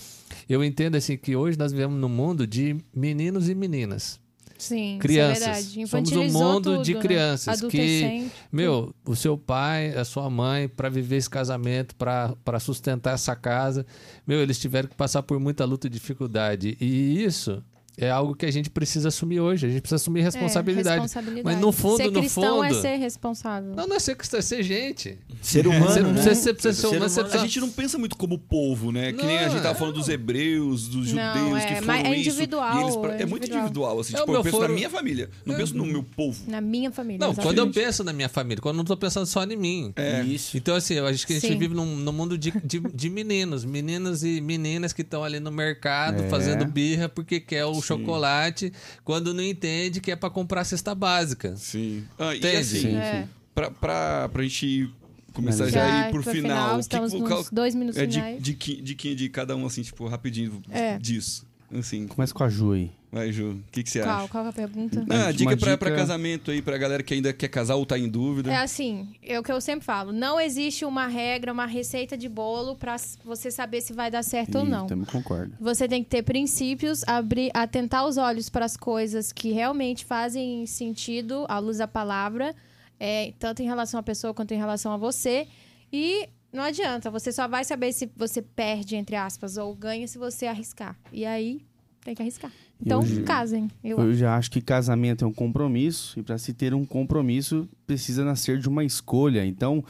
eu 0.49 0.65
entendo 0.65 0.97
assim 0.97 1.17
que 1.17 1.37
hoje 1.37 1.57
nós 1.57 1.71
vivemos 1.71 1.97
num 2.01 2.09
mundo 2.09 2.45
de 2.45 2.77
meninos 2.93 3.49
e 3.49 3.55
meninas. 3.55 4.19
Sim, 4.63 4.97
Crianças. 5.01 5.75
isso 5.75 5.81
é. 5.81 5.87
Somos 5.87 6.13
um 6.13 6.31
mundo 6.31 6.75
tudo, 6.75 6.85
de 6.85 6.95
né? 6.95 7.01
crianças 7.01 7.61
que 7.61 7.67
Adolescente. 7.67 8.33
Meu, 8.53 8.95
o 9.05 9.17
seu 9.17 9.37
pai, 9.37 9.93
a 9.97 10.05
sua 10.05 10.31
mãe, 10.31 10.69
para 10.69 10.89
viver 10.89 11.17
esse 11.17 11.29
casamento, 11.29 11.97
para 11.97 12.61
sustentar 12.61 13.15
essa 13.15 13.35
casa, 13.35 13.85
meu, 14.25 14.41
eles 14.41 14.61
tiveram 14.61 14.89
que 14.89 14.95
passar 14.95 15.21
por 15.25 15.41
muita 15.41 15.65
luta 15.65 15.89
e 15.89 15.91
dificuldade. 15.91 16.77
E 16.81 17.25
isso 17.25 17.61
é 17.97 18.11
algo 18.11 18.35
que 18.35 18.47
a 18.47 18.51
gente 18.51 18.71
precisa 18.71 19.09
assumir 19.09 19.41
hoje. 19.41 19.67
A 19.67 19.69
gente 19.69 19.81
precisa 19.83 19.97
assumir 19.97 20.21
É, 20.21 20.25
responsabilidade. 20.25 21.03
responsabilidade. 21.03 21.45
Mas 21.45 21.59
no 21.61 21.73
fundo, 21.73 21.97
ser 21.99 22.11
no 22.11 22.21
cristão 22.21 22.65
é 22.65 22.69
fundo- 22.71 22.81
ser 22.81 22.97
responsável. 22.97 23.75
Não, 23.75 23.87
não 23.87 23.97
é 23.97 23.99
ser 23.99 24.15
cristão, 24.17 24.39
é 24.39 24.43
ser 24.43 24.63
gente. 24.63 25.19
Ser 25.41 25.67
humano, 25.67 25.87
Você 25.87 26.01
não 26.01 26.13
né? 26.13 26.23
precisa, 26.23 26.55
precisa 26.55 26.75
ser 26.75 26.81
Ser 26.89 26.97
humano, 26.97 27.13
humano. 27.13 27.29
A 27.35 27.37
gente 27.39 27.61
não 27.61 27.71
pensa 27.71 27.99
muito 27.99 28.17
como 28.17 28.39
povo, 28.39 28.91
né? 28.93 29.13
Que 29.13 29.25
nem 29.25 29.39
a 29.39 29.43
Não, 29.43 29.51
gente 29.51 29.63
tava 29.63 29.75
é. 29.75 29.79
falando 29.79 29.95
dos 29.95 30.09
hebreus, 30.09 30.89
dos 30.89 31.13
Não, 31.13 31.35
judeus 31.35 31.63
é, 31.63 31.67
que 31.67 31.75
foram 31.75 31.87
mas 31.87 32.05
é 32.05 32.11
isso. 32.17 32.31
individual, 32.31 32.79
e 32.79 32.83
eles 32.83 32.97
pra- 32.97 33.15
é 33.17 33.23
É 33.23 33.27
muito 33.27 33.43
individual. 33.43 33.63
individual, 33.63 34.01
assim. 34.01 34.15
É, 34.15 34.19
tipo, 34.21 34.33
eu 34.33 34.43
penso 34.43 34.57
foro- 34.57 34.69
na 34.69 34.75
minha 34.75 34.91
família, 34.91 35.31
não 35.45 35.55
penso 35.57 35.77
no 35.77 35.85
meu 35.85 36.03
povo. 36.03 36.39
Na 36.49 36.61
minha 36.61 36.91
família. 36.91 37.19
Não, 37.19 37.33
exatamente. 37.33 37.55
quando 37.57 37.59
eu 37.67 37.73
penso 37.73 38.05
na 38.05 38.13
minha 38.13 38.29
família, 38.29 38.61
quando 38.63 38.75
eu 38.77 38.79
não 38.79 38.85
tô 38.85 38.97
pensando 38.97 39.27
só 39.27 39.43
em 39.45 39.57
mim. 39.57 39.93
É. 39.97 40.23
Isso. 40.23 40.57
Então, 40.57 40.75
assim, 40.77 40.95
eu 40.95 41.07
acho 41.07 41.27
que 41.27 41.33
a 41.35 41.39
gente 41.41 41.53
Sim. 41.53 41.59
vive 41.59 41.75
num, 41.75 41.97
num 41.97 42.13
mundo 42.13 42.39
de, 42.39 42.53
de, 42.65 42.81
de 42.81 43.11
meninos. 43.11 43.65
Meninos 43.65 44.23
e 44.25 44.41
meninas 44.41 44.93
que 44.93 45.03
estão 45.03 45.23
ali 45.25 45.41
no 45.41 45.51
mercado 45.51 46.23
É. 46.23 46.29
fazendo 46.29 46.65
birra 46.65 47.09
porque 47.09 47.41
quer 47.41 47.65
o 47.67 47.82
chocolate, 47.83 48.73
quando 49.05 49.35
não 49.35 49.43
entende 49.43 50.01
que 50.01 50.11
é 50.11 50.17
pra 50.17 50.31
comprar 50.31 50.63
a 50.63 50.65
cesta 50.65 50.95
básica. 50.95 51.55
Sim. 51.57 52.05
Ah, 52.19 52.35
e 52.35 52.39
Entende? 52.39 52.57
assim, 52.57 52.81
Sim, 52.81 52.97
É. 52.97 53.29
pra, 53.55 53.71
pra, 53.71 54.29
pra 54.29 54.43
gente 54.43 54.91
começar 55.33 55.65
já 55.67 55.71
Já 55.87 56.05
a 56.05 56.09
ir 56.09 56.13
por 56.13 56.23
pro 56.23 56.33
final, 56.33 56.43
final, 56.57 56.71
o 56.71 56.75
que 56.75 56.81
estamos 56.81 57.13
que, 57.13 57.19
nos 57.21 57.51
dois 57.51 57.75
minutos 57.75 57.99
é 58.01 58.07
de, 58.07 58.15
finais. 58.15 58.43
de, 58.43 58.55
de, 58.83 58.95
que- 58.95 59.15
de 59.15 59.29
cada 59.29 59.57
um, 59.57 59.67
assim, 59.67 59.83
tipo, 59.83 60.07
rapidinho 60.07 60.63
É. 60.71 60.99
disso. 60.99 61.47
Assim, 61.75 62.07
Começa 62.07 62.35
com 62.35 62.45
a 62.45 62.49
Ju 62.51 62.73
aí. 62.73 62.91
Vai, 63.13 63.31
Ju, 63.31 63.51
o 63.51 63.63
que, 63.71 63.83
que 63.83 63.91
você 63.91 64.01
Qual? 64.01 64.17
acha? 64.21 64.29
Qual 64.29 64.43
que 64.43 64.47
é 64.49 64.51
a 64.51 64.67
pergunta? 64.69 65.05
Ah, 65.11 65.15
Uma 65.27 65.33
dica, 65.33 65.57
Pra, 65.57 65.77
pra 65.79 65.91
dica- 65.91 66.01
casamento 66.01 66.51
aí, 66.51 66.63
pra 66.63 66.79
galera 66.79 67.03
que 67.03 67.13
ainda 67.15 67.33
quer 67.33 67.49
casar 67.49 67.75
ou 67.77 67.85
tá 67.85 67.99
em 67.99 68.09
dúvida. 68.09 68.51
É 68.51 68.57
assim, 68.57 69.15
é 69.23 69.39
o 69.39 69.43
que 69.43 69.53
eu 69.53 69.61
sempre 69.61 69.85
falo. 69.85 70.13
Não 70.13 70.41
existe 70.41 70.85
uma 70.85 71.07
regra, 71.07 71.53
uma 71.53 71.67
receita 71.67 72.17
de 72.17 72.29
bolo 72.29 72.75
pra 72.75 72.95
s- 72.95 73.19
você 73.25 73.51
saber 73.51 73.83
se 73.83 73.93
vai 73.93 74.11
dar 74.11 74.23
certo 74.25 74.59
ou 74.59 74.65
não. 74.65 74.87
Também 74.87 75.05
concordo. 75.05 75.55
Você 75.61 75.87
tem 75.87 76.03
que 76.03 76.09
ter 76.11 76.23
princípios, 76.23 77.05
abrir, 77.07 77.51
atentar 77.55 78.07
os 78.07 78.17
olhos 78.17 78.49
para 78.49 78.65
as 78.65 78.77
coisas 78.77 79.31
que 79.33 79.53
realmente 79.53 80.05
fazem 80.05 80.65
sentido 80.67 81.45
à 81.49 81.59
luz 81.59 81.79
da 81.79 81.87
palavra, 81.87 82.55
é, 82.99 83.33
tanto 83.39 83.61
em 83.63 83.67
relação 83.67 84.01
à 84.01 84.03
pessoa 84.03 84.33
quanto 84.33 84.53
em 84.55 84.59
relação 84.59 84.91
a 84.93 84.97
você. 84.97 85.47
E 85.93 86.29
não 86.53 86.63
adianta, 86.65 87.11
você 87.11 87.31
só 87.33 87.47
vai 87.49 87.65
saber 87.65 87.93
se 87.93 88.11
você 88.17 88.41
perde, 88.41 88.97
entre 88.97 89.17
aspas, 89.17 89.57
ou 89.57 89.75
ganha 89.75 90.07
se 90.09 90.19
você 90.19 90.47
arriscar. 90.47 90.97
E 91.13 91.25
aí, 91.27 91.61
tem 92.05 92.15
que 92.15 92.23
arriscar. 92.23 92.51
Então, 92.85 93.01
hoje- 93.01 93.23
casem. 93.23 93.69
Eu, 93.83 93.99
Eu 94.01 94.15
já 94.15 94.37
acho 94.37 94.51
que 94.51 94.61
casamento 94.61 95.25
é 95.25 95.29
um 95.29 95.33
compromisso 95.33 96.19
e 96.19 96.23
para 96.23 96.37
se 96.39 96.53
ter 96.53 96.75
um 96.75 96.85
compromisso 96.85 97.69
precisa 97.87 98.25
nascer 98.25 98.59
de 98.59 98.69
uma 98.69 98.85
escolha. 98.85 99.45
Então, 99.47 99.85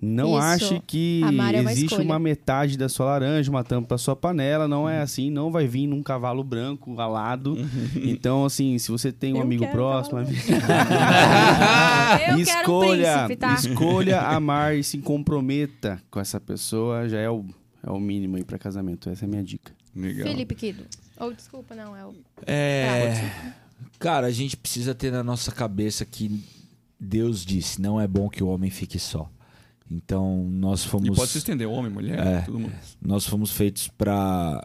não 0.00 0.38
Isso. 0.38 0.74
ache 0.74 0.82
que 0.86 1.22
é 1.24 1.26
uma 1.26 1.52
existe 1.72 1.84
escolha. 1.86 2.04
uma 2.04 2.18
metade 2.18 2.76
da 2.76 2.86
sua 2.88 3.06
laranja, 3.06 3.50
uma 3.50 3.64
tampa 3.64 3.94
da 3.94 3.98
sua 3.98 4.14
panela. 4.14 4.68
Não 4.68 4.88
é 4.88 5.00
assim. 5.00 5.30
Não 5.30 5.50
vai 5.50 5.66
vir 5.66 5.86
num 5.86 6.02
cavalo 6.02 6.44
branco 6.44 7.00
alado. 7.00 7.56
então, 7.96 8.44
assim, 8.44 8.78
se 8.78 8.90
você 8.90 9.10
tem 9.10 9.32
um 9.32 9.36
Eu 9.38 9.42
amigo 9.42 9.62
quero 9.64 9.74
próximo, 9.74 10.18
eu 10.20 10.24
escolha, 12.38 13.02
quero 13.02 13.22
um 13.22 13.26
príncipe, 13.26 13.36
tá? 13.36 13.54
escolha 13.54 14.20
amar 14.20 14.76
e 14.76 14.84
se 14.84 14.98
comprometa 14.98 16.00
com 16.10 16.20
essa 16.20 16.38
pessoa. 16.40 17.08
Já 17.08 17.18
é 17.18 17.30
o, 17.30 17.44
é 17.82 17.90
o 17.90 17.98
mínimo 17.98 18.36
aí 18.36 18.44
para 18.44 18.58
casamento. 18.58 19.08
Essa 19.10 19.24
é 19.24 19.26
a 19.26 19.30
minha 19.30 19.42
dica. 19.42 19.72
Legal. 19.94 20.28
Felipe 20.28 20.54
Kido. 20.54 20.84
Ou, 21.18 21.32
desculpa, 21.32 21.74
não, 21.74 21.96
é 21.96 22.04
o... 22.04 22.14
É. 22.46 23.52
Cara, 23.98 24.26
a 24.26 24.30
gente 24.30 24.56
precisa 24.56 24.94
ter 24.94 25.10
na 25.10 25.22
nossa 25.24 25.50
cabeça 25.52 26.04
que 26.04 26.42
Deus 27.00 27.44
disse: 27.44 27.80
não 27.80 28.00
é 28.00 28.06
bom 28.06 28.28
que 28.28 28.42
o 28.42 28.48
homem 28.48 28.70
fique 28.70 28.98
só. 28.98 29.30
Então, 29.90 30.44
nós 30.50 30.84
E 30.84 30.88
fomos. 30.88 31.16
pode 31.16 31.30
se 31.30 31.38
estender, 31.38 31.66
homem, 31.68 31.90
mulher, 31.92 32.18
É. 32.18 32.40
todo 32.42 32.58
mundo. 32.58 32.72
Nós 33.00 33.26
fomos 33.26 33.50
feitos 33.52 33.88
para 33.88 34.62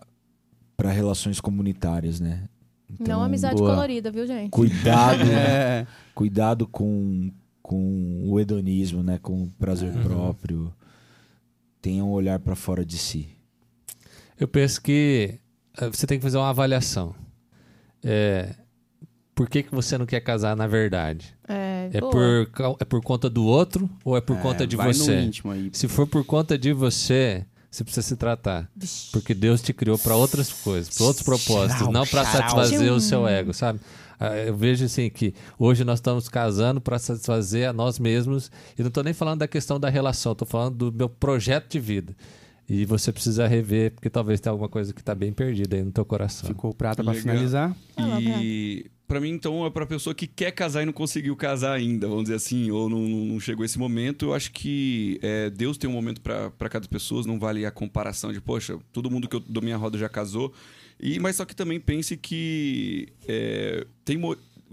para 0.75 0.89
relações 0.91 1.39
comunitárias, 1.39 2.19
né? 2.19 2.45
Então, 2.89 3.19
não 3.19 3.23
amizade 3.23 3.55
boa. 3.55 3.69
colorida, 3.75 4.09
viu, 4.11 4.25
gente? 4.25 4.49
Cuidado, 4.49 5.21
É. 5.31 5.85
cuidado 6.15 6.67
com, 6.67 7.31
com 7.61 8.23
o 8.27 8.39
hedonismo, 8.39 9.03
né? 9.03 9.19
Com 9.21 9.43
o 9.43 9.47
prazer 9.59 9.93
próprio. 10.01 10.73
Tenha 11.81 12.03
um 12.03 12.09
olhar 12.09 12.39
para 12.39 12.55
fora 12.55 12.83
de 12.83 12.97
si. 12.97 13.29
Eu 14.39 14.47
penso 14.47 14.81
que 14.81 15.37
você 15.91 16.05
tem 16.07 16.17
que 16.17 16.23
fazer 16.23 16.37
uma 16.37 16.49
avaliação. 16.49 17.15
É, 18.03 18.55
por 19.33 19.49
que, 19.49 19.63
que 19.63 19.73
você 19.73 19.97
não 19.97 20.05
quer 20.05 20.19
casar 20.21 20.55
na 20.55 20.67
verdade? 20.67 21.33
É, 21.47 21.89
É 21.93 21.99
por, 22.01 22.49
é 22.79 22.85
por 22.85 23.01
conta 23.01 23.29
do 23.29 23.45
outro 23.45 23.89
ou 24.03 24.15
é 24.17 24.21
por 24.21 24.37
conta 24.39 24.65
de 24.67 24.75
vai 24.75 24.87
no 24.87 24.93
você? 24.93 25.19
íntimo 25.21 25.51
aí. 25.51 25.69
Se 25.73 25.87
for 25.87 26.05
por 26.07 26.23
conta 26.25 26.57
de 26.57 26.73
você, 26.73 27.45
você 27.69 27.83
precisa 27.83 28.05
se 28.07 28.15
tratar. 28.15 28.69
Porque 29.11 29.33
Deus 29.33 29.61
te 29.61 29.73
criou 29.73 29.97
para 29.97 30.15
outras 30.15 30.51
coisas, 30.51 30.95
para 30.95 31.05
outros 31.05 31.23
propósitos, 31.25 31.87
não 31.87 32.05
para 32.05 32.25
satisfazer 32.25 32.91
o 32.91 32.99
seu 32.99 33.27
ego, 33.27 33.53
sabe? 33.53 33.79
Ah, 34.19 34.35
Eu 34.37 34.55
vejo 34.55 34.85
assim 34.85 35.09
que 35.09 35.33
hoje 35.57 35.83
nós 35.83 35.97
estamos 35.97 36.29
casando 36.29 36.79
para 36.79 36.99
satisfazer 36.99 37.67
a 37.67 37.73
nós 37.73 37.97
mesmos 37.97 38.51
e 38.77 38.81
não 38.81 38.89
estou 38.89 39.03
nem 39.03 39.13
falando 39.13 39.39
da 39.39 39.47
questão 39.47 39.79
da 39.79 39.89
relação, 39.89 40.33
estou 40.33 40.47
falando 40.47 40.91
do 40.91 40.95
meu 40.95 41.09
projeto 41.09 41.71
de 41.71 41.79
vida. 41.79 42.15
E 42.73 42.85
você 42.85 43.11
precisa 43.11 43.45
rever, 43.47 43.91
porque 43.91 44.09
talvez 44.09 44.39
tenha 44.39 44.51
alguma 44.51 44.69
coisa 44.69 44.93
que 44.93 45.01
está 45.01 45.13
bem 45.13 45.33
perdida 45.33 45.75
aí 45.75 45.83
no 45.83 45.91
teu 45.91 46.05
coração. 46.05 46.47
Ficou 46.47 46.73
prata 46.73 47.03
pra 47.03 47.11
Legal. 47.11 47.21
finalizar. 47.21 47.75
E 48.21 48.89
pra 49.05 49.19
mim, 49.19 49.31
então, 49.31 49.65
é 49.65 49.69
pra 49.69 49.85
pessoa 49.85 50.15
que 50.15 50.25
quer 50.25 50.51
casar 50.51 50.81
e 50.81 50.85
não 50.85 50.93
conseguiu 50.93 51.35
casar 51.35 51.73
ainda, 51.73 52.07
vamos 52.07 52.23
dizer 52.23 52.35
assim, 52.35 52.71
ou 52.71 52.89
não, 52.89 53.01
não 53.01 53.41
chegou 53.41 53.65
esse 53.65 53.77
momento. 53.77 54.27
Eu 54.27 54.33
acho 54.33 54.53
que 54.53 55.19
é, 55.21 55.49
Deus 55.49 55.77
tem 55.77 55.89
um 55.89 55.93
momento 55.93 56.21
pra 56.21 56.49
pra 56.49 56.69
cada 56.69 56.87
pessoa, 56.87 57.21
não 57.27 57.37
vale 57.37 57.65
a 57.65 57.71
comparação 57.71 58.31
de, 58.31 58.39
poxa, 58.39 58.79
todo 58.93 59.11
mundo 59.11 59.27
que 59.27 59.35
eu 59.35 59.41
dou 59.41 59.61
minha 59.61 59.75
roda 59.75 59.97
já 59.97 60.07
casou. 60.07 60.53
E, 60.97 61.19
mas 61.19 61.35
só 61.35 61.43
que 61.43 61.53
também 61.53 61.77
pense 61.77 62.15
que 62.15 63.09
é, 63.27 63.85
tem 64.05 64.17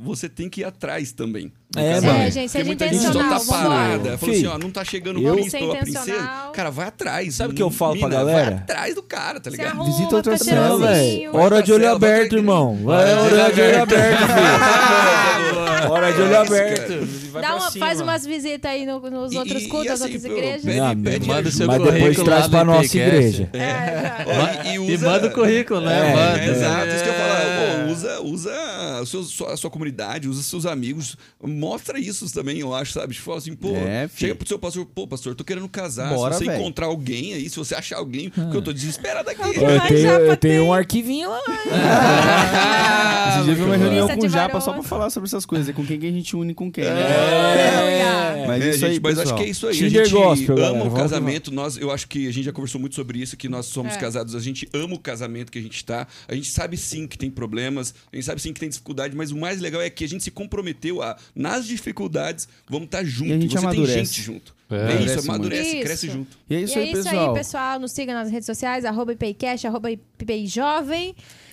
você 0.01 0.29
tem 0.29 0.49
que 0.49 0.61
ir 0.61 0.65
atrás 0.65 1.11
também. 1.13 1.53
É, 1.77 2.01
mano. 2.01 2.19
É, 2.21 2.31
gente, 2.31 2.49
seja 2.51 2.65
muita 2.65 2.87
gente 2.89 3.03
só 3.03 3.13
tá 3.13 3.41
parada. 3.47 4.17
Falou 4.17 4.35
assim, 4.35 4.47
ó, 4.47 4.57
não 4.57 4.71
tá 4.71 4.85
chegando 4.85 5.19
o 5.21 5.23
eu- 5.27 5.35
príncipe 5.35 5.63
ou 5.65 5.73
a 5.73 5.77
princesa. 5.77 6.51
Cara, 6.55 6.71
vai 6.71 6.87
atrás. 6.87 7.35
Sabe 7.35 7.53
o 7.53 7.57
que 7.57 7.63
eu 7.63 7.71
falo 7.71 7.99
pra 7.99 8.09
Mina, 8.09 8.21
galera? 8.21 8.51
Vai 8.51 8.55
atrás 8.61 8.95
do 8.95 9.03
cara, 9.03 9.41
tá 9.41 9.51
ligado? 9.51 9.73
arruma, 9.73 9.85
Visita 9.85 10.17
outra 10.17 10.39
cela, 10.39 10.79
velho. 10.79 11.37
Hora 11.37 11.63
de 11.63 11.73
olho 11.73 11.83
pra 11.83 11.93
aberto, 11.93 12.37
irmão. 12.37 12.79
vai 12.85 13.05
pra 13.05 13.21
hora 13.23 13.53
de 13.53 13.61
olho 13.61 13.83
aberto, 13.83 14.25
filho. 14.25 15.58
Hora 15.91 16.13
de 16.13 16.21
olho 16.23 16.33
É 16.33 16.37
aberto. 16.37 17.07
Vai 17.33 17.43
Dá 17.43 17.57
uma- 17.57 17.71
faz 17.73 18.01
umas 18.01 18.25
visitas 18.27 18.71
aí 18.71 18.85
no- 18.87 19.01
nos 19.11 19.33
E- 19.33 19.39
outros 19.39 19.63
e- 19.63 19.69
cultos, 19.69 19.87
e 19.87 19.89
das 19.89 20.03
assim, 20.03 20.15
outras 20.15 20.25
igrejas. 20.33 20.65
Não, 20.65 20.97
pede 21.03 21.27
manda 21.27 21.51
seu 21.51 21.67
Mas 21.67 21.83
depois 21.83 22.17
traz 22.19 22.49
pra 22.49 22.65
no 22.65 22.73
nossa 22.73 22.85
IPcast. 22.87 23.17
igreja. 23.17 23.51
É, 23.53 24.03
já. 24.03 24.25
Ó, 24.27 24.69
e, 24.69 24.75
E 24.75 24.95
usa- 24.95 25.11
manda 25.11 25.27
o 25.27 25.31
currículo, 25.33 25.81
né? 25.81 26.11
É, 26.11 26.15
Manda. 26.15 26.45
Exato, 26.45 26.87
isso 26.89 27.03
que 27.05 27.09
eu 27.09 27.13
É. 27.15 27.19
falo. 27.19 27.39
Pô, 27.87 27.93
usa, 27.93 28.21
usa 28.23 28.53
a, 29.01 29.07
sua, 29.07 29.53
a 29.53 29.57
sua 29.57 29.71
comunidade, 29.71 30.29
usa 30.29 30.43
seus 30.43 30.67
amigos, 30.67 31.17
mostra 31.43 31.99
isso 31.99 32.33
também, 32.33 32.59
eu 32.61 32.75
acho, 32.75 32.93
sabe? 32.93 33.13
Tipo, 33.15 33.25
fala 33.27 33.39
assim, 33.39 33.55
pô, 33.55 33.75
É, 33.77 34.09
chega 34.15 34.35
pro 34.35 34.47
seu 34.47 34.59
pastor, 34.59 34.87
pô, 34.87 35.07
pastor, 35.07 35.35
tô 35.35 35.45
querendo 35.45 35.69
casar. 35.69 36.09
Bora, 36.15 36.35
se 36.35 36.41
você 36.41 36.45
velho. 36.47 36.61
encontrar 36.61 36.87
alguém 36.87 37.35
aí, 37.35 37.49
se 37.49 37.57
você 37.57 37.75
achar 37.75 37.97
alguém, 37.99 38.31
porque 38.31 38.57
eu 38.57 38.63
tô 38.63 38.73
desesperado 38.73 39.29
aqui. 39.31 39.41
Eu 39.43 39.81
tenho, 39.89 40.09
eu 40.11 40.37
tenho 40.37 40.65
um 40.65 40.73
arquivinho 40.73 41.31
lá. 41.31 41.41
Esse 43.29 43.45
dia 43.45 43.53
eu 43.53 43.57
vi 43.57 43.63
uma 43.63 43.77
reunião 43.77 44.09
com 44.09 44.25
o 44.27 44.29
Japa 44.29 44.61
só 44.61 44.73
pra 44.73 44.83
falar 44.83 45.11
sobre 45.11 45.27
essas 45.29 45.45
coisas. 45.47 45.69
Com 45.79 45.87
quem 45.87 45.97
que 46.01 46.07
a 46.07 46.11
gente 46.11 46.35
une 46.35 46.55
com 46.55 46.73
quem, 46.73 46.83
né? 46.83 46.91
É. 46.91 48.47
Mas 48.49 48.65
É, 48.65 48.71
isso 48.71 48.79
gente, 48.81 48.91
aí, 48.93 49.01
mas 49.01 49.19
acho 49.19 49.35
que 49.37 49.43
é 49.45 49.49
isso 49.49 49.67
aí. 49.69 49.75
Tinder 49.77 50.03
a 50.03 50.05
gente 50.05 50.13
gospel, 50.15 50.57
ama 50.57 50.65
galera. 50.73 50.89
o 50.91 50.95
casamento. 50.95 51.53
Nós, 51.53 51.77
eu 51.77 51.91
acho 51.93 52.09
que 52.09 52.27
a 52.27 52.33
gente 52.33 52.45
já 52.47 52.53
conversou 52.53 52.81
muito 52.81 52.97
sobre 52.97 53.21
isso, 53.21 53.37
que 53.37 53.49
nós 53.49 53.67
somos 53.67 53.95
É. 53.95 53.97
casados, 53.99 54.35
a 54.35 54.41
gente 54.41 54.69
ama 54.73 54.95
o 54.95 54.99
casamento 54.99 55.53
que 55.53 55.59
a 55.59 55.63
gente 55.63 55.85
tá. 55.85 56.07
A 56.27 56.35
gente 56.35 56.49
sabe 56.51 56.77
sim 56.77 57.07
que 57.07 57.17
tem 57.17 57.31
problemas, 57.31 57.95
a 58.13 58.17
gente 58.17 58.25
sabe 58.25 58.41
sim 58.41 58.53
que 58.53 58.59
tem 58.59 58.69
dificuldade, 58.69 59.15
mas 59.15 59.31
o 59.31 59.37
mais 59.37 59.61
legal 59.61 59.81
é 59.81 59.89
que 59.89 60.03
a 60.03 60.09
gente 60.09 60.25
se 60.25 60.33
comprometeu 60.33 61.01
a, 61.01 61.17
nas 61.33 61.65
dificuldades, 61.65 62.49
vamos 62.69 62.87
estar 62.87 63.05
junto. 63.05 63.31
E 63.31 63.33
a 63.35 63.39
gente 63.39 63.51
Você 63.53 63.57
tem 63.59 63.65
amadurece. 63.65 63.99
gente 63.99 64.23
junto. 64.23 64.55
É. 64.71 64.75
É, 64.93 65.03
isso, 65.03 65.21
amadurece, 65.21 65.71
Isso. 65.77 65.81
cresce 65.87 66.07
junto. 66.11 66.37
E 66.51 66.55
é 66.57 66.61
isso 66.63 66.77
e 66.77 66.81
é 66.81 66.83
aí, 66.85 66.93
isso 66.93 67.03
pessoal. 67.05 67.29
aí, 67.31 67.35
pessoal. 67.39 67.79
Nos 67.81 67.93
siga 67.93 68.13
nas 68.13 68.31
redes 68.31 68.47
sociais, 68.47 68.85
arroba 68.85 69.13
IPCast, 69.13 69.67
arroba 69.67 69.91
IPI 69.91 70.47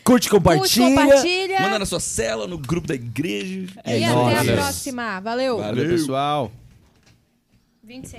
Curte, 0.06 0.30
Curte, 0.30 0.30
compartilha. 0.30 0.96
compartilha. 1.04 1.60
Manda 1.62 1.80
na 1.80 1.86
sua 1.86 2.00
cela, 2.00 2.46
no 2.48 2.58
grupo 2.60 2.88
da 2.88 2.94
igreja. 2.96 3.68
e 3.86 3.92
É 4.04 4.06
até 4.06 4.14
nóis. 4.14 4.50
a 4.50 4.54
próxima. 4.54 5.20
Valeu. 5.20 5.58
Valeu, 5.58 5.90
pessoal. 5.90 6.52
26. 7.84 8.14